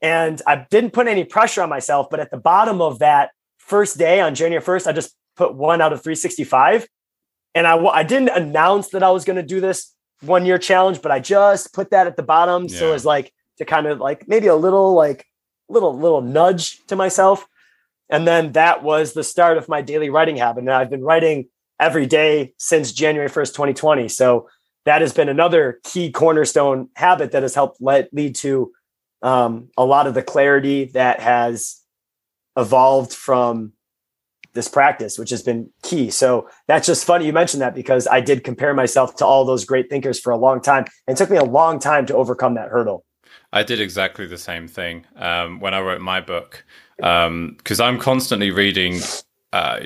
[0.00, 3.98] And i didn't put any pressure on myself but at the bottom of that first
[3.98, 6.86] day on january 1st i just put one out of 365
[7.54, 11.02] and i, I didn't announce that i was going to do this one year challenge
[11.02, 12.64] but i just put that at the bottom.
[12.64, 12.78] Yeah.
[12.78, 15.24] so it's like to kind of like maybe a little like
[15.68, 17.46] little little nudge to myself
[18.10, 20.60] and then that was the start of my daily writing habit.
[20.60, 21.48] And I've been writing
[21.80, 24.08] every day since January 1st, 2020.
[24.08, 24.48] So
[24.84, 28.72] that has been another key cornerstone habit that has helped let, lead to
[29.22, 31.80] um, a lot of the clarity that has
[32.56, 33.72] evolved from
[34.54, 36.10] this practice, which has been key.
[36.10, 39.64] So that's just funny you mentioned that because I did compare myself to all those
[39.64, 40.84] great thinkers for a long time.
[41.06, 43.04] And it took me a long time to overcome that hurdle.
[43.52, 46.64] I did exactly the same thing um, when I wrote my book
[46.96, 49.00] because um, I'm constantly reading
[49.52, 49.80] uh,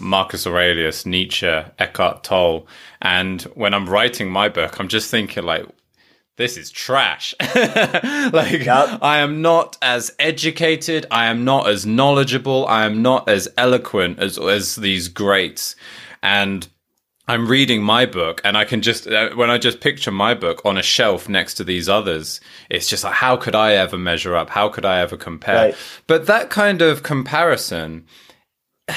[0.00, 2.66] Marcus Aurelius, Nietzsche, Eckhart Tolle,
[3.02, 5.66] and when I'm writing my book, I'm just thinking like,
[6.36, 7.32] this is trash.
[7.40, 8.98] like yep.
[9.02, 14.18] I am not as educated, I am not as knowledgeable, I am not as eloquent
[14.18, 15.76] as as these greats,
[16.22, 16.66] and
[17.26, 20.60] I'm reading my book and I can just, uh, when I just picture my book
[20.64, 24.36] on a shelf next to these others, it's just like, how could I ever measure
[24.36, 24.50] up?
[24.50, 25.68] How could I ever compare?
[25.68, 25.76] Right.
[26.06, 28.04] But that kind of comparison,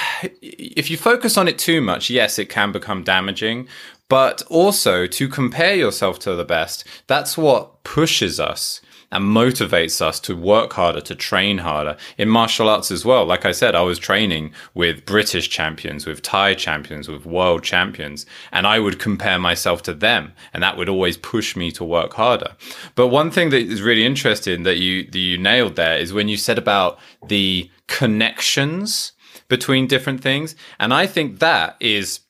[0.42, 3.68] if you focus on it too much, yes, it can become damaging.
[4.10, 8.82] But also to compare yourself to the best, that's what pushes us
[9.12, 11.96] and motivates us to work harder, to train harder.
[12.18, 16.22] In martial arts as well, like I said, I was training with British champions, with
[16.22, 20.90] Thai champions, with world champions, and I would compare myself to them, and that would
[20.90, 22.52] always push me to work harder.
[22.96, 26.28] But one thing that is really interesting that you that you nailed there is when
[26.28, 29.14] you said about the connections
[29.48, 32.22] between different things, and I think that is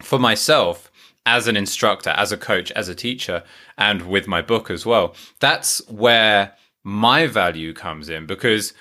[0.00, 0.90] for myself
[1.26, 3.42] as an instructor, as a coach, as a teacher,
[3.78, 5.14] and with my book as well.
[5.40, 8.74] That's where my value comes in because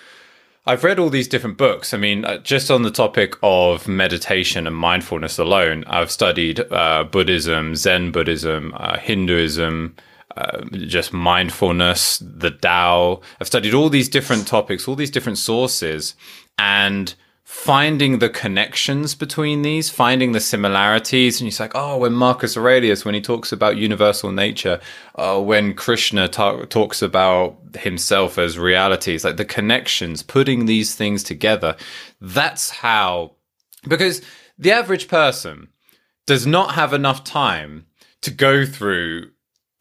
[0.65, 1.93] I've read all these different books.
[1.93, 7.03] I mean, uh, just on the topic of meditation and mindfulness alone, I've studied uh,
[7.03, 9.95] Buddhism, Zen Buddhism, uh, Hinduism,
[10.38, 13.21] uh, just mindfulness, the Tao.
[13.41, 16.15] I've studied all these different topics, all these different sources,
[16.58, 21.39] and finding the connections between these, finding the similarities.
[21.39, 24.79] And he's like, oh, when Marcus Aurelius, when he talks about universal nature,
[25.15, 31.21] uh, when Krishna ta- talks about himself as realities, like the connections, putting these things
[31.21, 31.75] together.
[32.21, 33.34] That's how,
[33.88, 34.21] because
[34.58, 35.67] the average person
[36.25, 37.86] does not have enough time
[38.21, 39.32] to go through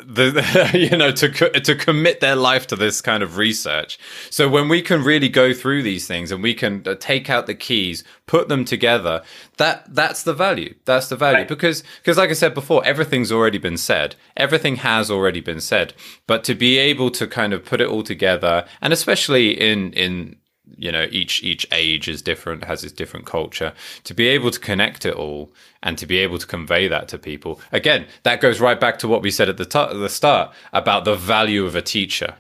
[0.07, 1.29] the, you know to
[1.61, 3.99] to commit their life to this kind of research.
[4.31, 7.47] So when we can really go through these things and we can uh, take out
[7.47, 9.23] the keys put them together
[9.59, 10.75] that that's the value.
[10.85, 11.39] That's the value.
[11.39, 11.49] Right.
[11.49, 14.17] because because like i said before everything's already been said.
[14.37, 15.95] Everything has already been said.
[16.27, 20.37] But to be able to kind of put it all together and especially in in
[20.77, 23.73] you know each each age is different has its different culture.
[24.05, 27.19] To be able to connect it all and to be able to convey that to
[27.19, 30.53] people again that goes right back to what we said at the, t- the start
[30.73, 32.37] about the value of a teacher.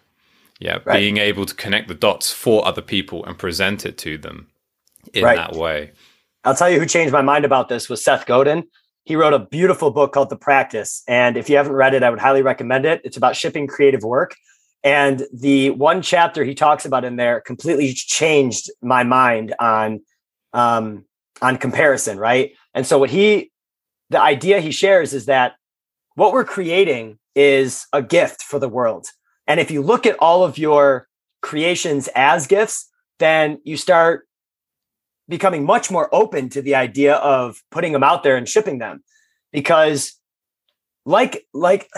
[0.60, 0.98] Yeah right.
[0.98, 4.48] being able to connect the dots for other people and present it to them
[5.12, 5.36] in right.
[5.36, 5.92] that way.
[6.44, 8.64] I'll tell you who changed my mind about this was seth godin.
[9.04, 12.10] He wrote a beautiful book called the practice and if you haven't read it i
[12.10, 13.00] would highly recommend it.
[13.04, 14.36] It's about shipping creative work
[14.84, 20.00] and the one chapter he talks about in there completely changed my mind on
[20.52, 21.04] um,
[21.40, 22.52] on comparison, right?
[22.74, 23.50] And so what he
[24.10, 25.54] the idea he shares is that
[26.14, 29.06] what we're creating is a gift for the world.
[29.46, 31.08] And if you look at all of your
[31.40, 34.28] creations as gifts, then you start
[35.28, 39.02] becoming much more open to the idea of putting them out there and shipping them
[39.52, 40.14] because
[41.06, 41.88] like like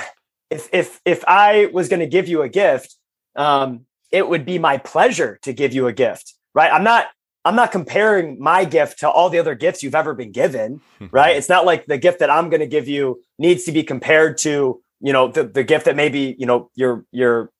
[0.54, 2.94] if if if I was going to give you a gift,
[3.34, 6.72] um, it would be my pleasure to give you a gift, right?
[6.72, 7.08] I'm not
[7.44, 11.36] I'm not comparing my gift to all the other gifts you've ever been given, right?
[11.36, 14.38] It's not like the gift that I'm going to give you needs to be compared
[14.38, 17.50] to, you know, the, the gift that maybe, you know, your your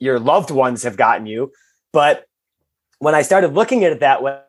[0.00, 1.52] your loved ones have gotten you.
[1.92, 2.24] But
[2.98, 4.40] when I started looking at it that way,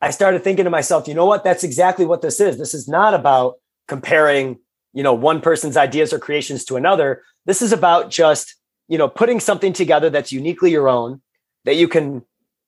[0.00, 1.44] I started thinking to myself, you know what?
[1.44, 2.58] That's exactly what this is.
[2.58, 3.54] This is not about
[3.86, 4.58] comparing
[4.98, 8.56] you know one person's ideas or creations to another this is about just
[8.88, 11.20] you know putting something together that's uniquely your own
[11.64, 12.22] that you can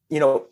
[0.08, 0.46] you know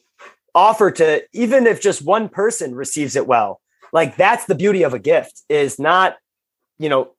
[0.55, 3.61] offer to even if just one person receives it well.
[3.93, 6.17] Like that's the beauty of a gift is not
[6.79, 7.13] you know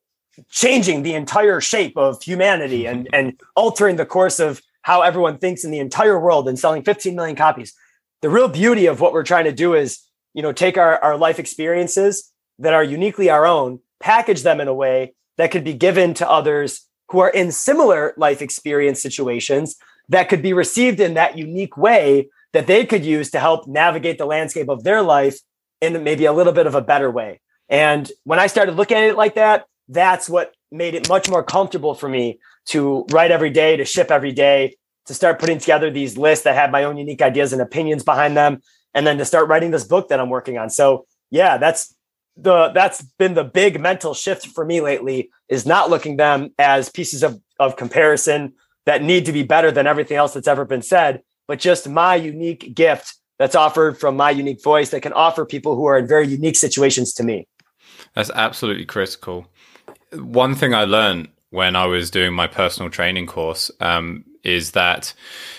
[0.49, 2.99] changing the entire shape of humanity mm-hmm.
[2.99, 6.83] and and altering the course of how everyone thinks in the entire world and selling
[6.83, 7.73] 15 million copies.
[8.21, 9.99] The real beauty of what we're trying to do is,
[10.33, 14.67] you know, take our, our life experiences that are uniquely our own, package them in
[14.67, 19.75] a way that could be given to others who are in similar life experience situations
[20.09, 24.17] that could be received in that unique way that they could use to help navigate
[24.17, 25.39] the landscape of their life
[25.81, 27.39] in maybe a little bit of a better way.
[27.69, 31.43] And when I started looking at it like that, that's what made it much more
[31.43, 35.89] comfortable for me to write every day, to ship every day, to start putting together
[35.89, 38.61] these lists that had my own unique ideas and opinions behind them,
[38.93, 40.69] and then to start writing this book that I'm working on.
[40.69, 41.95] So yeah, that's
[42.41, 46.89] the that's been the big mental shift for me lately is not looking them as
[46.89, 48.53] pieces of, of comparison
[48.85, 52.15] that need to be better than everything else that's ever been said, but just my
[52.15, 56.07] unique gift that's offered from my unique voice that can offer people who are in
[56.07, 57.47] very unique situations to me.
[58.13, 59.47] That's absolutely critical.
[60.13, 65.13] One thing I learned when I was doing my personal training course um, is that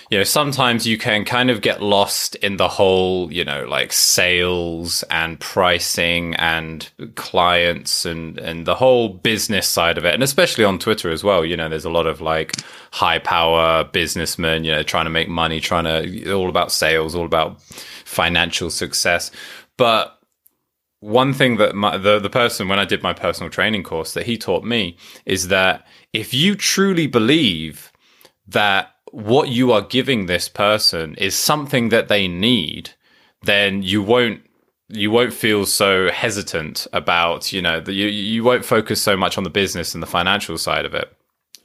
[0.09, 3.93] you know sometimes you can kind of get lost in the whole you know like
[3.93, 10.13] sales and pricing and clients and and the whole business side of it.
[10.13, 12.53] And especially on Twitter as well you know there's a lot of like
[12.91, 17.25] high power businessmen you know trying to make money trying to all about sales all
[17.25, 17.61] about
[18.05, 19.31] financial success.
[19.77, 20.17] But
[21.01, 24.25] one thing that my, the the person when I did my personal training course that
[24.25, 27.90] he taught me is that if you truly believe
[28.51, 32.91] that what you are giving this person is something that they need,
[33.43, 34.41] then you won't
[34.93, 39.37] you won't feel so hesitant about you know the, you you won't focus so much
[39.37, 41.15] on the business and the financial side of it.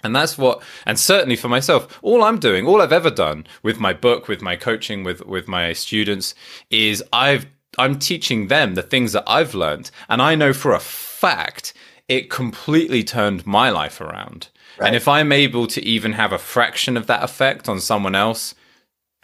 [0.04, 3.80] And that's what, and certainly for myself, all I'm doing, all I've ever done with
[3.80, 6.34] my book, with my coaching, with with my students,
[6.70, 7.46] is I've
[7.78, 11.74] I'm teaching them the things that I've learned, and I know for a fact
[12.08, 14.48] it completely turned my life around.
[14.78, 14.88] Right.
[14.88, 18.54] And if I'm able to even have a fraction of that effect on someone else,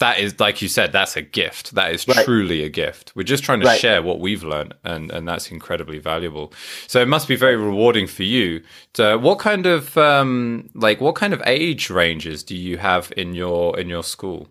[0.03, 1.77] that is like you said, that's a gift.
[1.77, 2.25] That is right.
[2.25, 3.12] truly a gift.
[3.15, 3.79] We're just trying to right.
[3.79, 6.53] share what we've learned, and and that's incredibly valuable.
[6.88, 8.62] So it must be very rewarding for you.
[8.95, 13.35] To, what kind of um, like what kind of age ranges do you have in
[13.35, 14.49] your in your school?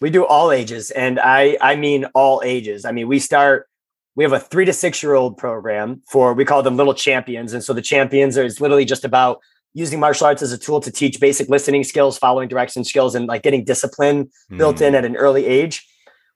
[0.00, 2.84] We do all ages, and I I mean all ages.
[2.86, 3.68] I mean we start.
[4.14, 7.52] We have a three to six year old program for we call them little champions,
[7.52, 9.42] and so the champions are is literally just about
[9.76, 13.26] using martial arts as a tool to teach basic listening skills, following direction skills, and
[13.26, 14.56] like getting discipline mm.
[14.56, 14.96] built in hmm.
[14.96, 15.86] at an early age.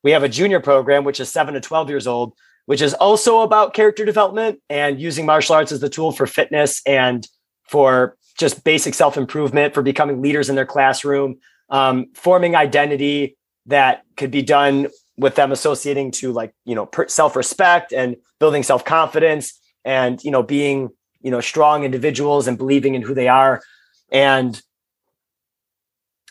[0.05, 2.35] We have a junior program, which is seven to 12 years old,
[2.67, 6.83] which is also about character development and using martial arts as the tool for fitness
[6.87, 7.27] and
[7.65, 11.39] for just basic self improvement, for becoming leaders in their classroom,
[11.71, 17.93] um, forming identity, that could be done with them associating to like you know self-respect
[17.93, 20.91] and building self-confidence and you know being
[21.23, 23.63] you know strong individuals and believing in who they are.
[24.11, 24.61] And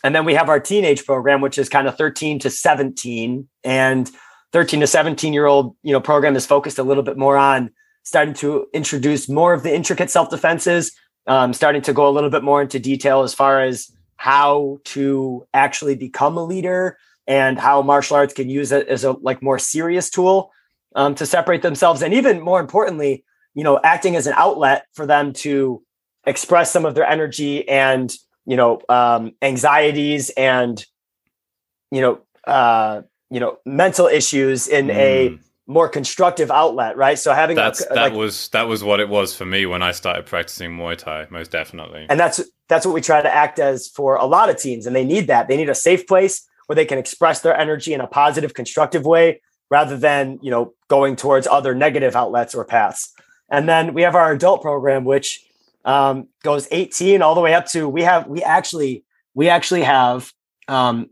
[0.02, 4.10] and then we have our teenage program which is kind of 13 to 17 and
[4.52, 7.70] 13 to 17 year old you know program is focused a little bit more on
[8.02, 10.92] starting to introduce more of the intricate self defenses
[11.26, 15.46] um, starting to go a little bit more into detail as far as how to
[15.54, 19.58] actually become a leader and how martial arts can use it as a like more
[19.58, 20.50] serious tool
[20.96, 22.02] um, to separate themselves.
[22.02, 23.24] And even more importantly
[23.54, 25.82] you know acting as an outlet for them to
[26.24, 28.14] express some of their energy and
[28.46, 30.84] you know um, anxieties and
[31.90, 34.94] you know uh, you know mental issues in mm.
[34.94, 38.98] a more constructive outlet right so having that's a, that like, was that was what
[38.98, 42.84] it was for me when i started practicing muay thai most definitely and that's that's
[42.84, 45.46] what we try to act as for a lot of teens and they need that
[45.46, 49.04] they need a safe place where they can express their energy in a positive, constructive
[49.04, 53.12] way rather than, you know, going towards other negative outlets or paths.
[53.50, 55.44] And then we have our adult program, which
[55.84, 60.32] um, goes 18 all the way up to we have we actually we actually have
[60.68, 61.08] um,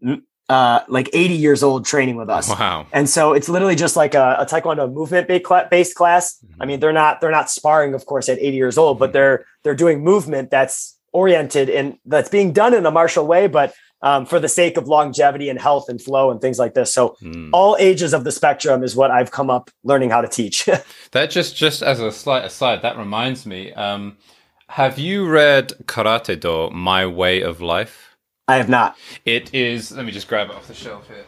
[0.48, 2.48] uh, like 80 years old training with us.
[2.48, 2.86] Wow.
[2.92, 6.38] And so it's literally just like a, a Taekwondo movement based class.
[6.38, 6.62] Mm-hmm.
[6.62, 9.00] I mean, they're not, they're not sparring, of course, at 80 years old, mm-hmm.
[9.00, 13.46] but they're, they're doing movement that's oriented and that's being done in a martial way,
[13.46, 16.92] but um, for the sake of longevity and health and flow and things like this.
[16.92, 17.50] So mm.
[17.52, 20.68] all ages of the spectrum is what I've come up learning how to teach.
[21.12, 23.72] that just just as a slight aside, that reminds me.
[23.72, 24.16] Um,
[24.68, 28.16] have you read Karate Do: My Way of Life?
[28.46, 28.96] I have not.
[29.24, 29.92] It is.
[29.92, 31.24] Let me just grab it off the shelf here.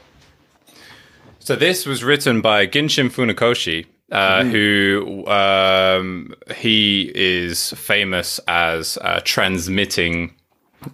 [1.38, 4.50] So this was written by Gichin Funakoshi, uh, mm.
[4.50, 10.34] who um, he is famous as uh, transmitting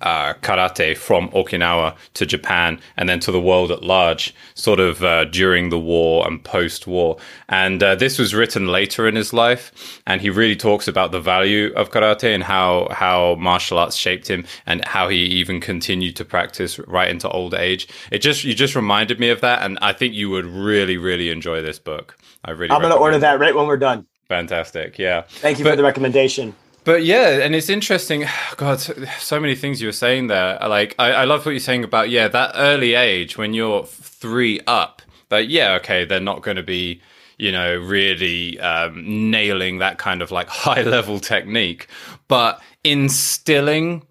[0.02, 5.02] uh, karate from Okinawa to Japan and then to the world at large, sort of
[5.02, 7.16] uh, during the war and post war.
[7.48, 11.20] And uh, this was written later in his life, and he really talks about the
[11.20, 16.16] value of karate and how how martial arts shaped him and how he even continued
[16.16, 17.88] to practice right into old age.
[18.10, 21.30] It just you just reminded me of that, and I think you would really really
[21.30, 22.16] enjoy this book.
[22.44, 24.06] I really I'm going to order that right when we're done.
[24.28, 25.22] Fantastic, yeah.
[25.22, 26.54] Thank you but, for the recommendation.
[26.86, 28.24] But yeah, and it's interesting.
[28.56, 28.80] God,
[29.18, 30.56] so many things you were saying there.
[30.66, 34.60] Like, I, I love what you're saying about yeah that early age when you're three
[34.66, 35.02] up.
[35.28, 37.02] That yeah, okay, they're not going to be
[37.38, 41.88] you know really um, nailing that kind of like high level technique,
[42.28, 44.04] but instilling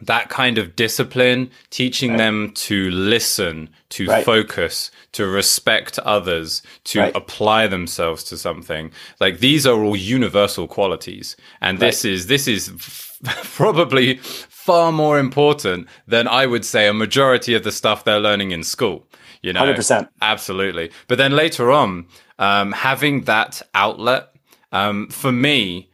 [0.00, 2.18] that kind of discipline, teaching right.
[2.18, 4.24] them to listen, to right.
[4.24, 7.16] focus, to respect others, to right.
[7.16, 8.90] apply themselves to something.
[9.20, 11.36] Like these are all universal qualities.
[11.60, 12.70] And this is, this is
[13.24, 18.50] probably far more important than I would say a majority of the stuff they're learning
[18.50, 19.06] in school.
[19.42, 20.08] You know, 100%.
[20.20, 20.90] Absolutely.
[21.08, 22.06] But then later on,
[22.38, 24.30] um, having that outlet,
[24.72, 25.88] um, for me,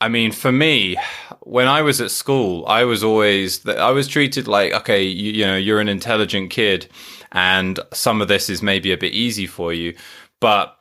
[0.00, 0.96] I mean, for me,
[1.40, 5.44] when I was at school, I was always I was treated like okay, you, you
[5.44, 6.88] know, you're an intelligent kid,
[7.32, 9.94] and some of this is maybe a bit easy for you,
[10.40, 10.76] but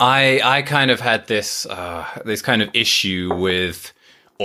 [0.00, 3.92] I I kind of had this uh, this kind of issue with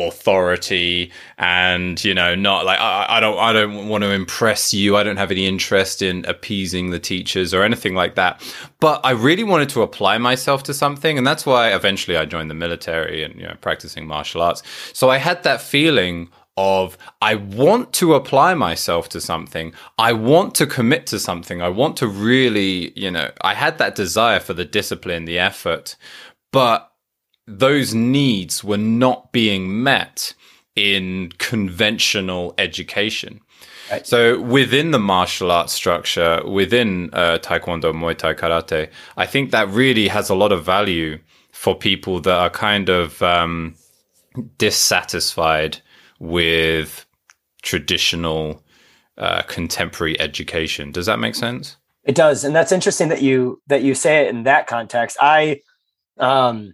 [0.06, 4.96] authority and you know not like I, I, don't i don't want to impress you
[4.96, 8.42] i don't have any interest in appeasing the teachers or anything like that
[8.80, 12.50] but i really wanted to apply myself to something and that's why eventually i joined
[12.50, 14.62] the military and you know practicing martial arts
[14.94, 19.74] so i had that feeling of I want to apply myself to something.
[20.00, 21.62] I want to commit to something.
[21.62, 25.96] I want to really, you know, I had that desire for the discipline, the effort,
[26.52, 26.87] but
[27.48, 30.34] those needs were not being met
[30.76, 33.42] in conventional education.
[33.90, 34.06] Right.
[34.06, 39.70] So within the martial arts structure, within uh, Taekwondo, Muay Thai, Karate, I think that
[39.70, 41.20] really has a lot of value
[41.52, 43.76] for people that are kind of um,
[44.58, 45.80] dissatisfied
[46.20, 47.06] with
[47.64, 48.62] traditional
[49.18, 50.92] uh, contemporary education.
[50.92, 51.78] Does that make sense?
[52.04, 55.18] It does, and that's interesting that you that you say it in that context.
[55.20, 55.62] I
[56.18, 56.74] um,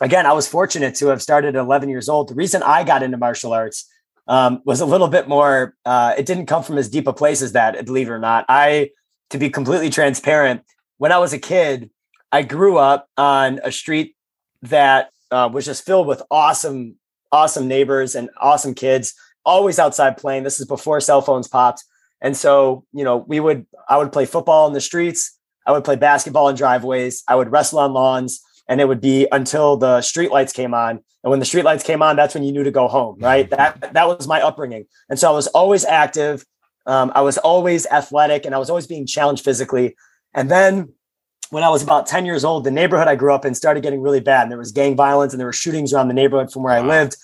[0.00, 2.28] again, I was fortunate to have started at 11 years old.
[2.28, 3.88] The reason I got into martial arts
[4.26, 7.42] um, was a little bit more, uh, it didn't come from as deep a place
[7.42, 8.44] as that, believe it or not.
[8.48, 8.90] I,
[9.30, 10.62] to be completely transparent,
[10.98, 11.90] when I was a kid,
[12.30, 14.14] I grew up on a street
[14.62, 16.96] that uh, was just filled with awesome,
[17.32, 20.42] awesome neighbors and awesome kids, always outside playing.
[20.42, 21.84] This is before cell phones popped.
[22.20, 25.38] And so, you know, we would, I would play football in the streets.
[25.66, 27.22] I would play basketball in driveways.
[27.28, 31.00] I would wrestle on lawns and it would be until the street lights came on.
[31.24, 33.48] And when the street lights came on that's when you knew to go home right?
[33.50, 34.86] That that was my upbringing.
[35.08, 36.44] And so i was always active.
[36.86, 39.96] Um, i was always athletic and i was always being challenged physically.
[40.34, 40.92] And then
[41.50, 44.02] when i was about 10 years old the neighborhood i grew up in started getting
[44.02, 46.62] really bad and there was gang violence and there were shootings around the neighborhood from
[46.62, 46.84] where wow.
[46.84, 47.16] i lived.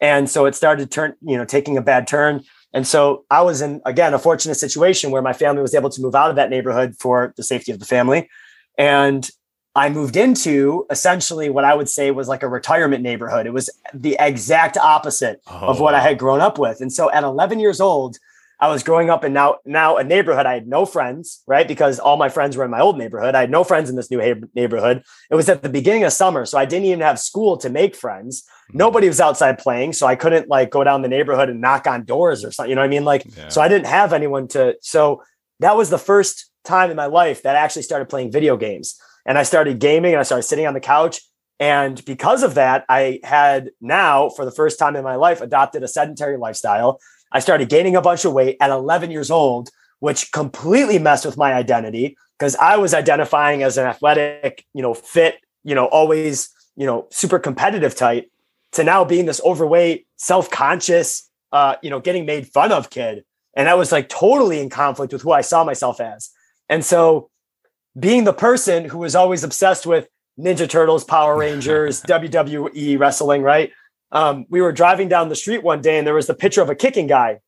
[0.00, 2.42] And so it started turn you know taking a bad turn.
[2.72, 6.00] And so i was in again a fortunate situation where my family was able to
[6.00, 8.28] move out of that neighborhood for the safety of the family.
[8.78, 9.28] And
[9.74, 13.46] I moved into essentially what I would say was like a retirement neighborhood.
[13.46, 15.68] It was the exact opposite oh.
[15.68, 16.80] of what I had grown up with.
[16.80, 18.18] And so at 11 years old,
[18.60, 20.46] I was growing up in now now a neighborhood.
[20.46, 21.66] I had no friends, right?
[21.66, 23.34] Because all my friends were in my old neighborhood.
[23.34, 24.20] I had no friends in this new
[24.54, 25.02] neighborhood.
[25.30, 27.96] It was at the beginning of summer, so I didn't even have school to make
[27.96, 28.44] friends.
[28.70, 28.78] Hmm.
[28.78, 32.04] Nobody was outside playing, so I couldn't like go down the neighborhood and knock on
[32.04, 32.70] doors or something.
[32.70, 33.04] You know what I mean?
[33.04, 33.48] Like, yeah.
[33.48, 34.76] so I didn't have anyone to.
[34.80, 35.24] So
[35.58, 38.96] that was the first time in my life that I actually started playing video games
[39.24, 41.20] and I started gaming and I started sitting on the couch.
[41.60, 45.82] And because of that, I had now, for the first time in my life, adopted
[45.82, 46.98] a sedentary lifestyle.
[47.30, 49.70] I started gaining a bunch of weight at 11 years old,
[50.00, 54.94] which completely messed with my identity because I was identifying as an athletic, you know,
[54.94, 58.28] fit, you know, always, you know, super competitive type
[58.72, 63.24] to now being this overweight, self conscious, uh, you know, getting made fun of kid.
[63.54, 66.30] And that was like totally in conflict with who I saw myself as.
[66.68, 67.30] And so
[67.98, 73.70] being the person who was always obsessed with Ninja Turtles, Power Rangers, WWE wrestling, right?
[74.10, 76.70] Um, we were driving down the street one day and there was the picture of
[76.70, 77.40] a kicking guy.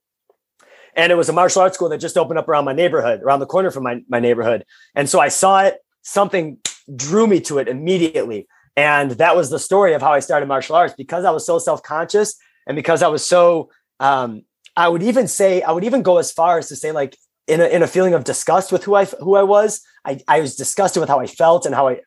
[0.97, 3.41] And it was a martial arts school that just opened up around my neighborhood, around
[3.41, 4.65] the corner from my, my neighborhood.
[4.95, 6.59] And so I saw it, something
[6.95, 8.47] drew me to it immediately.
[8.77, 11.59] And that was the story of how I started martial arts because I was so
[11.59, 12.37] self conscious
[12.67, 13.71] and because I was so,
[14.01, 14.43] um,
[14.77, 17.17] I would even say, I would even go as far as to say, like,
[17.47, 19.83] in a, in a feeling of disgust with who I who I was.
[20.05, 22.01] I, I was disgusted with how I felt and how I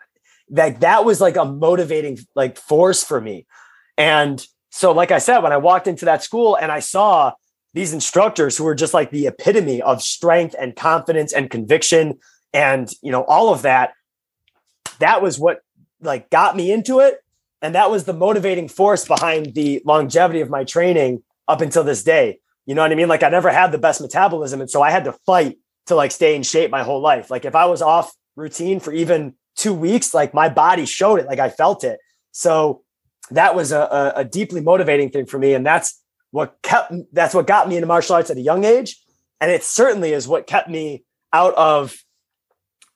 [0.49, 3.45] that that was like a motivating like force for me.
[3.97, 7.33] And so, like I said, when I walked into that school and I saw
[7.73, 12.19] these instructors who were just like the epitome of strength and confidence and conviction
[12.53, 13.91] and you know all of that
[14.99, 15.59] that was what
[16.01, 17.19] like got me into it.
[17.61, 22.03] And that was the motivating force behind the longevity of my training up until this
[22.03, 22.39] day.
[22.65, 23.07] You know what i mean?
[23.07, 24.61] Like i never had the best metabolism.
[24.61, 25.57] And so i had to fight
[25.88, 27.31] to like stay in shape my whole life.
[27.31, 31.25] Like if i was off routine for even two weeks like my body showed it
[31.25, 31.99] like i felt it.
[32.31, 32.83] So
[33.31, 37.47] that was a, a, deeply motivating thing for me and that's what kept that's what
[37.47, 39.01] got me into martial arts at a young age
[39.41, 41.95] and it certainly is what kept me out of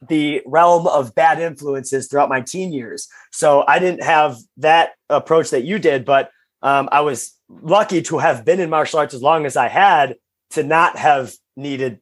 [0.08, 3.08] the realm of bad influences throughout my teen years.
[3.32, 6.30] So i didn't have that approach that you did but
[6.62, 10.16] um, i was lucky to have been in martial arts as long as i had
[10.52, 12.00] to not have needed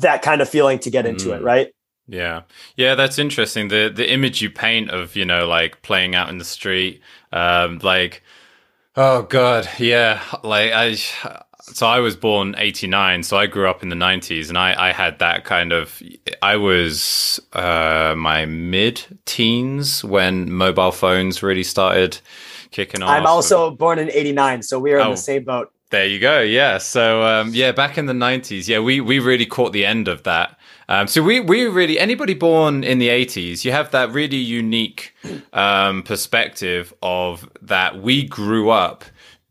[0.00, 1.36] that kind of feeling to get into mm.
[1.36, 1.72] it right
[2.10, 2.42] yeah.
[2.76, 3.68] Yeah, that's interesting.
[3.68, 7.00] The the image you paint of, you know, like playing out in the street,
[7.32, 8.24] um, like
[8.96, 10.20] Oh god, yeah.
[10.42, 10.96] Like I
[11.62, 14.92] so I was born 89, so I grew up in the 90s and I I
[14.92, 16.02] had that kind of
[16.42, 22.18] I was uh my mid teens when mobile phones really started
[22.72, 23.10] kicking off.
[23.10, 25.04] I'm also born in 89, so we are oh.
[25.04, 25.72] in the same boat.
[25.90, 26.40] There you go.
[26.40, 26.78] Yeah.
[26.78, 30.22] So um, yeah, back in the 90s, yeah, we we really caught the end of
[30.22, 30.58] that.
[30.88, 35.14] Um, so we we really anybody born in the 80s, you have that really unique
[35.52, 39.04] um, perspective of that we grew up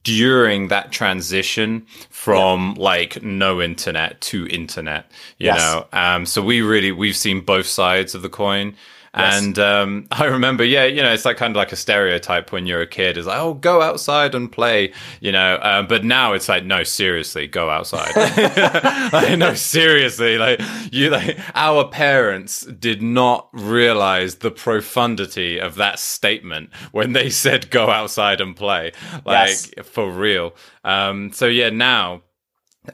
[0.04, 2.84] during that transition from yeah.
[2.84, 5.60] like no internet to internet you yes.
[5.60, 8.74] know um so we really we've seen both sides of the coin
[9.16, 9.42] Yes.
[9.42, 12.66] And um, I remember, yeah, you know, it's like kind of like a stereotype when
[12.66, 15.60] you're a kid is like, oh, go outside and play, you know.
[15.62, 18.16] Um, but now it's like, no, seriously, go outside.
[19.14, 26.00] like, no, seriously, like you, like our parents did not realize the profundity of that
[26.00, 28.92] statement when they said go outside and play,
[29.26, 29.72] like yes.
[29.84, 30.54] for real.
[30.84, 32.22] Um, so yeah, now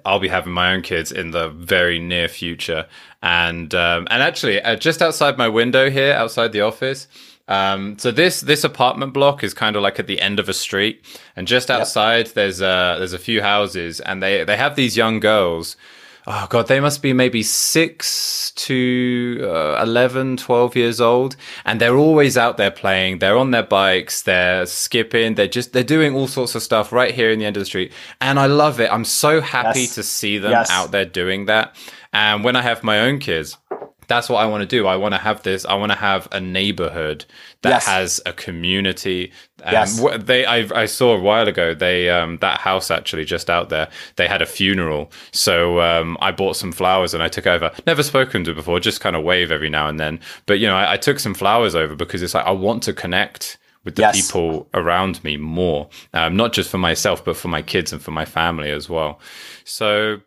[0.03, 2.87] I'll be having my own kids in the very near future,
[3.21, 7.07] and um, and actually, uh, just outside my window here, outside the office.
[7.47, 10.53] Um, so this this apartment block is kind of like at the end of a
[10.53, 12.33] street, and just outside yep.
[12.33, 15.77] there's uh there's a few houses, and they they have these young girls
[16.27, 21.97] oh god they must be maybe 6 to uh, 11 12 years old and they're
[21.97, 23.19] always out there playing.
[23.19, 24.21] They're on their bikes.
[24.21, 25.35] They're skipping.
[25.35, 27.65] They're just they're doing all sorts of stuff right here in the end of the
[27.65, 27.91] street.
[28.21, 28.91] And i love it.
[28.91, 29.95] I'm so happy yes.
[29.95, 30.69] to see them yes.
[30.69, 31.75] out there doing that.
[32.13, 33.57] And when i have my own kids
[34.07, 34.87] that's what I want to do.
[34.87, 35.65] I want to have this.
[35.65, 37.25] I want to have a neighborhood
[37.61, 37.85] that yes.
[37.85, 39.31] has a community.
[39.63, 40.03] Um, yes.
[40.19, 41.73] They, I, I saw a while ago.
[41.73, 43.89] They, um, that house actually just out there.
[44.15, 47.71] They had a funeral, so um, I bought some flowers and I took over.
[47.87, 50.19] Never spoken to before, just kind of wave every now and then.
[50.45, 52.93] But you know, I, I took some flowers over because it's like I want to
[52.93, 54.29] connect with the yes.
[54.29, 58.11] people around me more, um, not just for myself, but for my kids and for
[58.11, 59.19] my family as well.
[59.63, 60.21] So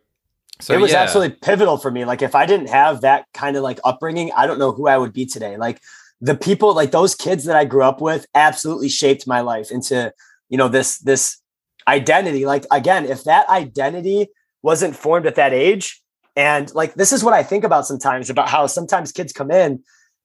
[0.60, 1.02] so it was yeah.
[1.02, 2.04] absolutely pivotal for me.
[2.04, 4.98] Like if I didn't have that kind of like upbringing, I don't know who I
[4.98, 5.56] would be today.
[5.56, 5.80] Like
[6.20, 10.12] the people, like those kids that I grew up with absolutely shaped my life into,
[10.48, 11.40] you know, this, this
[11.86, 12.44] identity.
[12.44, 14.28] Like again, if that identity
[14.62, 16.02] wasn't formed at that age,
[16.34, 19.82] and like this is what I think about sometimes about how sometimes kids come in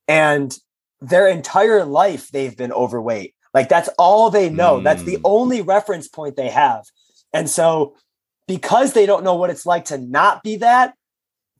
[0.07, 0.55] and
[1.01, 3.33] their entire life they've been overweight.
[3.53, 4.79] Like that's all they know.
[4.79, 4.83] Mm.
[4.83, 5.21] That's the mm.
[5.23, 6.85] only reference point they have.
[7.33, 7.95] And so
[8.47, 10.95] because they don't know what it's like to not be that,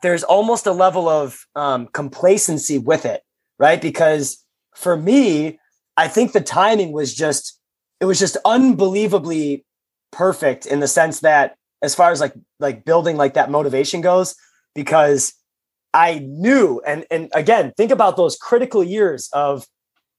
[0.02, 3.22] there's almost a level of um, complacency with it,
[3.58, 3.82] right?
[3.82, 4.44] Because
[4.76, 5.60] for me,
[5.96, 7.60] I think the timing was just,
[8.02, 9.66] it was just unbelievably
[10.14, 14.36] perfect in the sense that as far as like like building like that motivation goes
[14.76, 15.34] because
[15.94, 19.68] i knew and and again think about those critical years of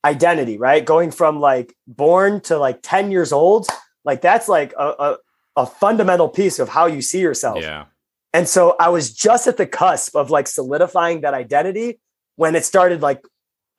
[0.05, 3.67] identity right going from like born to like 10 years old
[4.05, 5.17] like that's like a, a,
[5.57, 7.61] a fundamental piece of how you see yourself.
[7.61, 7.85] Yeah.
[8.33, 12.01] And so I was just at the cusp of like solidifying that identity
[12.37, 13.23] when it started like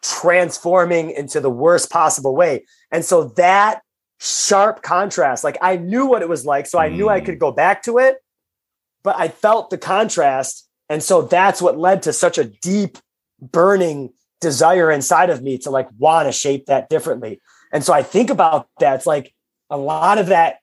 [0.02, 2.66] transforming into the worst possible way.
[2.92, 3.82] And so that
[4.20, 6.68] sharp contrast, like I knew what it was like.
[6.68, 6.96] So I mm.
[6.96, 7.40] knew I could mm.
[7.40, 8.18] go back to it,
[9.04, 10.70] but I felt the contrast.
[10.90, 12.98] And so that's what led to such a deep,
[13.42, 17.42] burning desire inside of me to like want to shape that differently.
[17.74, 18.96] And so I think about that.
[18.96, 19.34] It's like
[19.70, 20.60] a lot of that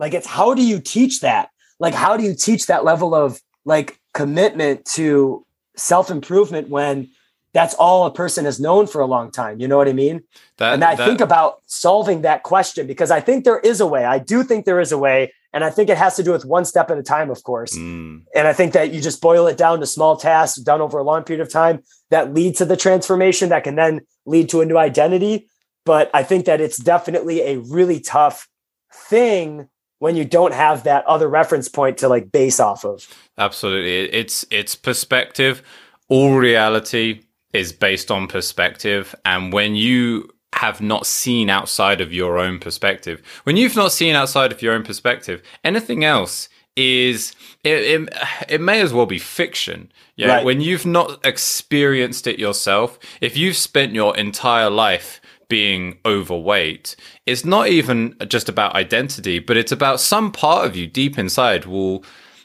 [0.00, 1.50] like it's how do you teach that?
[1.78, 5.46] Like how do you teach that level of like commitment to
[5.76, 7.08] self-improvement when
[7.52, 9.60] that's all a person has known for a long time.
[9.60, 10.22] You know what I mean?
[10.58, 13.86] That, and I that, think about solving that question because I think there is a
[13.86, 14.04] way.
[14.04, 15.32] I do think there is a way.
[15.52, 17.76] And I think it has to do with one step at a time, of course.
[17.76, 18.22] Mm.
[18.36, 21.02] And I think that you just boil it down to small tasks done over a
[21.02, 24.64] long period of time that lead to the transformation that can then lead to a
[24.64, 25.48] new identity.
[25.84, 28.48] But I think that it's definitely a really tough
[28.92, 29.68] thing
[30.00, 33.06] when you don't have that other reference point to like base off of.
[33.38, 34.12] Absolutely.
[34.12, 35.62] It's it's perspective.
[36.08, 37.20] All reality
[37.52, 43.22] is based on perspective and when you have not seen outside of your own perspective.
[43.44, 48.14] When you've not seen outside of your own perspective, anything else is it, it,
[48.48, 49.92] it may as well be fiction.
[50.16, 50.28] Yeah.
[50.28, 50.44] Right.
[50.44, 55.20] When you've not experienced it yourself, if you've spent your entire life
[55.50, 56.96] being overweight,
[57.26, 61.66] it's not even just about identity, but it's about some part of you deep inside
[61.66, 62.02] will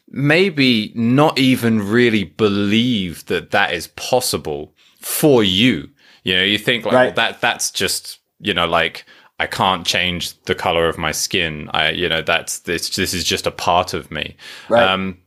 [0.10, 5.90] maybe not even really believe that that is possible for you.
[6.24, 7.06] You know, you think like right.
[7.06, 9.06] well, that that's just you know like
[9.40, 11.70] I can't change the color of my skin.
[11.74, 14.36] I you know that's this this is just a part of me.
[14.68, 14.84] Right.
[14.84, 15.20] Um,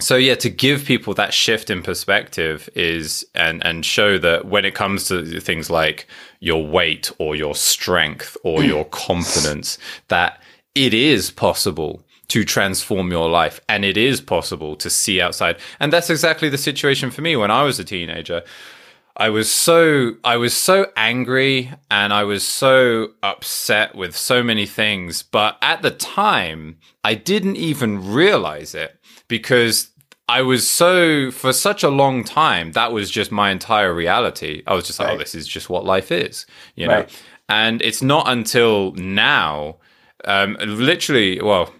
[0.00, 4.64] so yeah, to give people that shift in perspective is and and show that when
[4.64, 6.06] it comes to things like
[6.40, 9.78] your weight or your strength or your confidence,
[10.08, 10.42] that
[10.74, 15.56] it is possible to transform your life and it is possible to see outside.
[15.78, 18.42] And that's exactly the situation for me when I was a teenager.
[19.16, 24.66] I was so I was so angry and I was so upset with so many
[24.66, 28.98] things, but at the time I didn't even realize it
[29.28, 29.90] because
[30.28, 34.62] I was so for such a long time that was just my entire reality.
[34.66, 35.16] I was just like, oh, right.
[35.16, 36.46] oh, this is just what life is,
[36.76, 37.00] you know.
[37.00, 37.22] Right.
[37.48, 39.76] And it's not until now,
[40.24, 41.70] um, literally, well,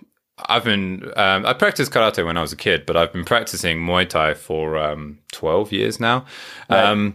[0.47, 3.79] I've been um, I practiced karate when I was a kid, but I've been practicing
[3.79, 6.27] Muay Thai for um, twelve years now.
[6.69, 7.15] Right.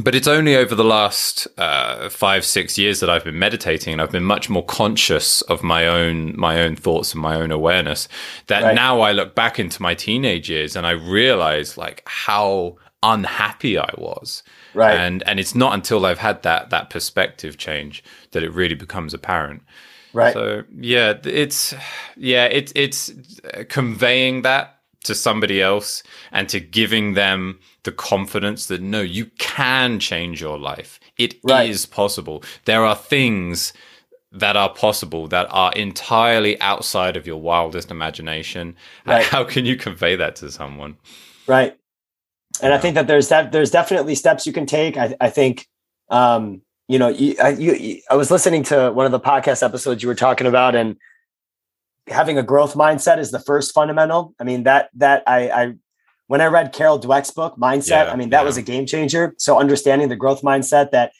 [0.00, 4.02] But it's only over the last uh, five six years that I've been meditating and
[4.02, 8.08] I've been much more conscious of my own my own thoughts and my own awareness
[8.48, 8.74] that right.
[8.74, 13.90] now I look back into my teenage years and I realize like how unhappy I
[13.96, 14.42] was.
[14.74, 14.98] Right.
[14.98, 19.14] And and it's not until I've had that that perspective change that it really becomes
[19.14, 19.62] apparent.
[20.12, 20.32] Right.
[20.32, 21.72] So yeah it's
[22.16, 23.12] yeah it's it's
[23.68, 24.73] conveying that
[25.04, 26.02] to somebody else
[26.32, 30.98] and to giving them the confidence that no, you can change your life.
[31.18, 31.68] It right.
[31.68, 32.42] is possible.
[32.64, 33.72] There are things
[34.32, 38.76] that are possible that are entirely outside of your wildest imagination.
[39.06, 39.24] Right.
[39.24, 40.96] How can you convey that to someone?
[41.46, 41.76] Right.
[42.62, 42.76] And yeah.
[42.76, 44.96] I think that there's that there's definitely steps you can take.
[44.96, 45.66] I, I think
[46.08, 50.02] um, you know, you, I, you, I was listening to one of the podcast episodes
[50.02, 50.96] you were talking about, and
[52.08, 54.34] having a growth mindset is the first fundamental.
[54.38, 55.74] I mean that that I, I
[56.26, 58.44] when I read Carol Dweck's book Mindset, yeah, I mean that yeah.
[58.44, 59.34] was a game changer.
[59.38, 61.12] So understanding the growth mindset that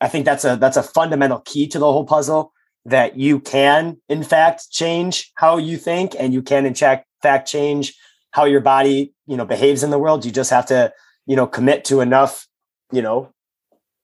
[0.00, 2.52] I think that's a that's a fundamental key to the whole puzzle
[2.84, 7.94] that you can in fact change how you think and you can in fact change
[8.30, 10.24] how your body, you know, behaves in the world.
[10.24, 10.92] You just have to,
[11.26, 12.46] you know, commit to enough,
[12.92, 13.32] you know,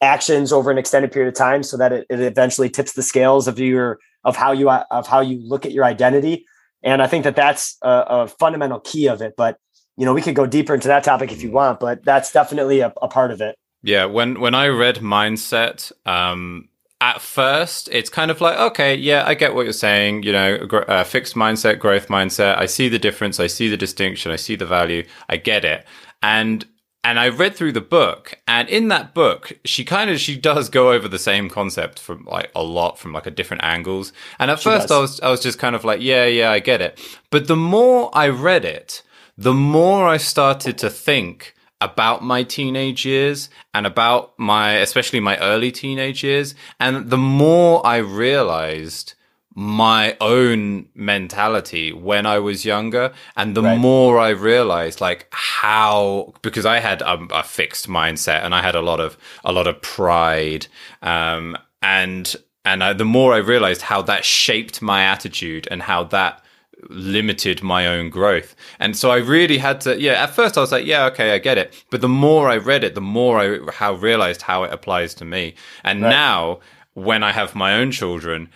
[0.00, 3.46] actions over an extended period of time so that it, it eventually tips the scales
[3.48, 6.46] of your of how you of how you look at your identity.
[6.82, 9.58] And i think that that's a, a fundamental key of it but
[9.96, 12.80] you know we could go deeper into that topic if you want but that's definitely
[12.80, 13.56] a, a part of it.
[13.82, 16.68] Yeah when when i read mindset um
[17.00, 20.56] at first it's kind of like okay yeah i get what you're saying you know
[20.88, 22.58] uh, fixed mindset growth mindset.
[22.58, 23.40] I see the difference.
[23.40, 24.30] I see the distinction.
[24.30, 25.04] I see the value.
[25.28, 25.86] I get it.
[26.22, 26.64] And
[27.04, 30.70] and I read through the book, and in that book, she kind of she does
[30.70, 34.12] go over the same concept from like a lot from like a different angles.
[34.38, 34.96] And at she first, does.
[34.96, 36.98] I was I was just kind of like, yeah, yeah, I get it.
[37.30, 39.02] But the more I read it,
[39.36, 45.36] the more I started to think about my teenage years and about my especially my
[45.38, 49.14] early teenage years, and the more I realized
[49.54, 53.12] my own mentality when I was younger.
[53.36, 53.78] And the right.
[53.78, 58.74] more I realized like how, because I had a, a, fixed mindset and I had
[58.74, 60.66] a lot of, a lot of pride.
[61.02, 62.34] Um, and,
[62.64, 66.42] and I, the more I realized how that shaped my attitude and how that
[66.90, 68.56] limited my own growth.
[68.80, 71.38] And so I really had to, yeah, at first I was like, yeah, okay, I
[71.38, 71.84] get it.
[71.90, 75.24] But the more I read it, the more I how realized how it applies to
[75.24, 75.54] me.
[75.84, 76.10] And right.
[76.10, 76.60] now
[76.94, 78.48] when I have my own children,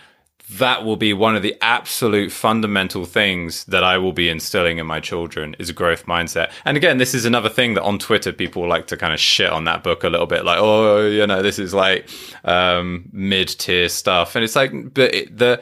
[0.57, 4.87] that will be one of the absolute fundamental things that I will be instilling in
[4.87, 6.51] my children is a growth mindset.
[6.65, 9.49] And again, this is another thing that on Twitter people like to kind of shit
[9.51, 12.09] on that book a little bit, like, oh, you know, this is like
[12.43, 15.61] um, mid tier stuff, and it's like, but it, the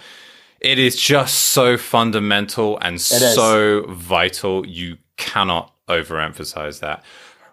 [0.62, 4.66] it is just so fundamental and so vital.
[4.66, 7.04] You cannot overemphasize that.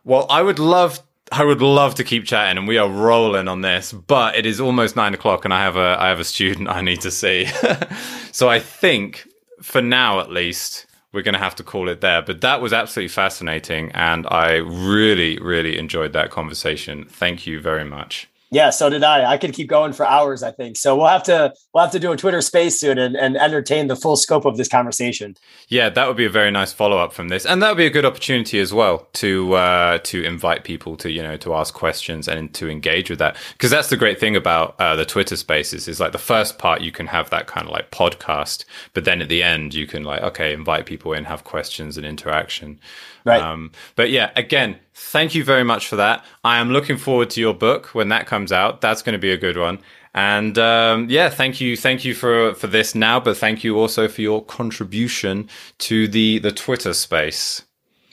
[0.04, 1.00] Well, I would love
[1.32, 4.60] I would love to keep chatting, and we are rolling on this, but it is
[4.60, 7.46] almost nine o'clock, and I have a I have a student I need to see.
[8.32, 9.26] so I think,
[9.62, 12.20] for now at least, we're going to have to call it there.
[12.22, 17.06] But that was absolutely fascinating, and I really, really enjoyed that conversation.
[17.08, 18.28] Thank you very much.
[18.54, 19.32] Yeah, so did I.
[19.32, 20.76] I could keep going for hours, I think.
[20.76, 23.88] So we'll have to we'll have to do a Twitter space soon and, and entertain
[23.88, 25.36] the full scope of this conversation.
[25.66, 27.44] Yeah, that would be a very nice follow up from this.
[27.44, 31.10] And that would be a good opportunity as well to uh to invite people to,
[31.10, 33.36] you know, to ask questions and to engage with that.
[33.54, 36.80] Because that's the great thing about uh, the Twitter spaces is like the first part
[36.80, 40.04] you can have that kind of like podcast, but then at the end you can
[40.04, 42.78] like, okay, invite people in, have questions and interaction.
[43.24, 43.42] Right.
[43.42, 46.24] Um, but yeah, again, thank you very much for that.
[46.42, 48.80] I am looking forward to your book when that comes out.
[48.80, 49.78] That's going to be a good one.
[50.14, 54.06] And um, yeah, thank you, thank you for for this now, but thank you also
[54.06, 57.62] for your contribution to the the Twitter space.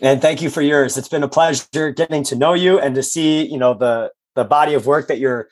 [0.01, 0.97] And thank you for yours.
[0.97, 4.43] It's been a pleasure getting to know you and to see, you know, the the
[4.43, 5.47] body of work that you're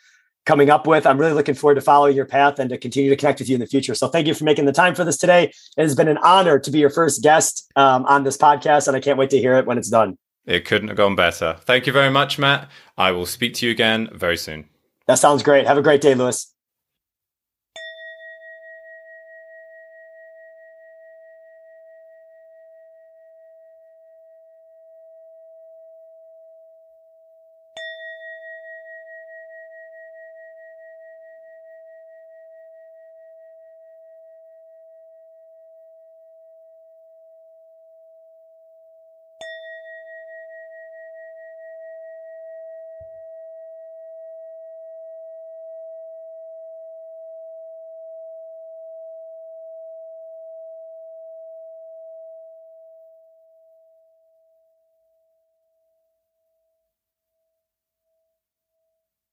[0.47, 1.05] coming up with.
[1.05, 3.55] I'm really looking forward to following your path and to continue to connect with you
[3.55, 3.93] in the future.
[3.93, 5.51] So thank you for making the time for this today.
[5.77, 8.97] It has been an honor to be your first guest um, on this podcast, and
[8.97, 10.17] I can't wait to hear it when it's done.
[10.49, 11.57] It couldn't have gone better.
[11.61, 12.71] Thank you very much, Matt.
[12.97, 14.67] I will speak to you again very soon.
[15.05, 15.67] That sounds great.
[15.67, 16.55] Have a great day, Lewis.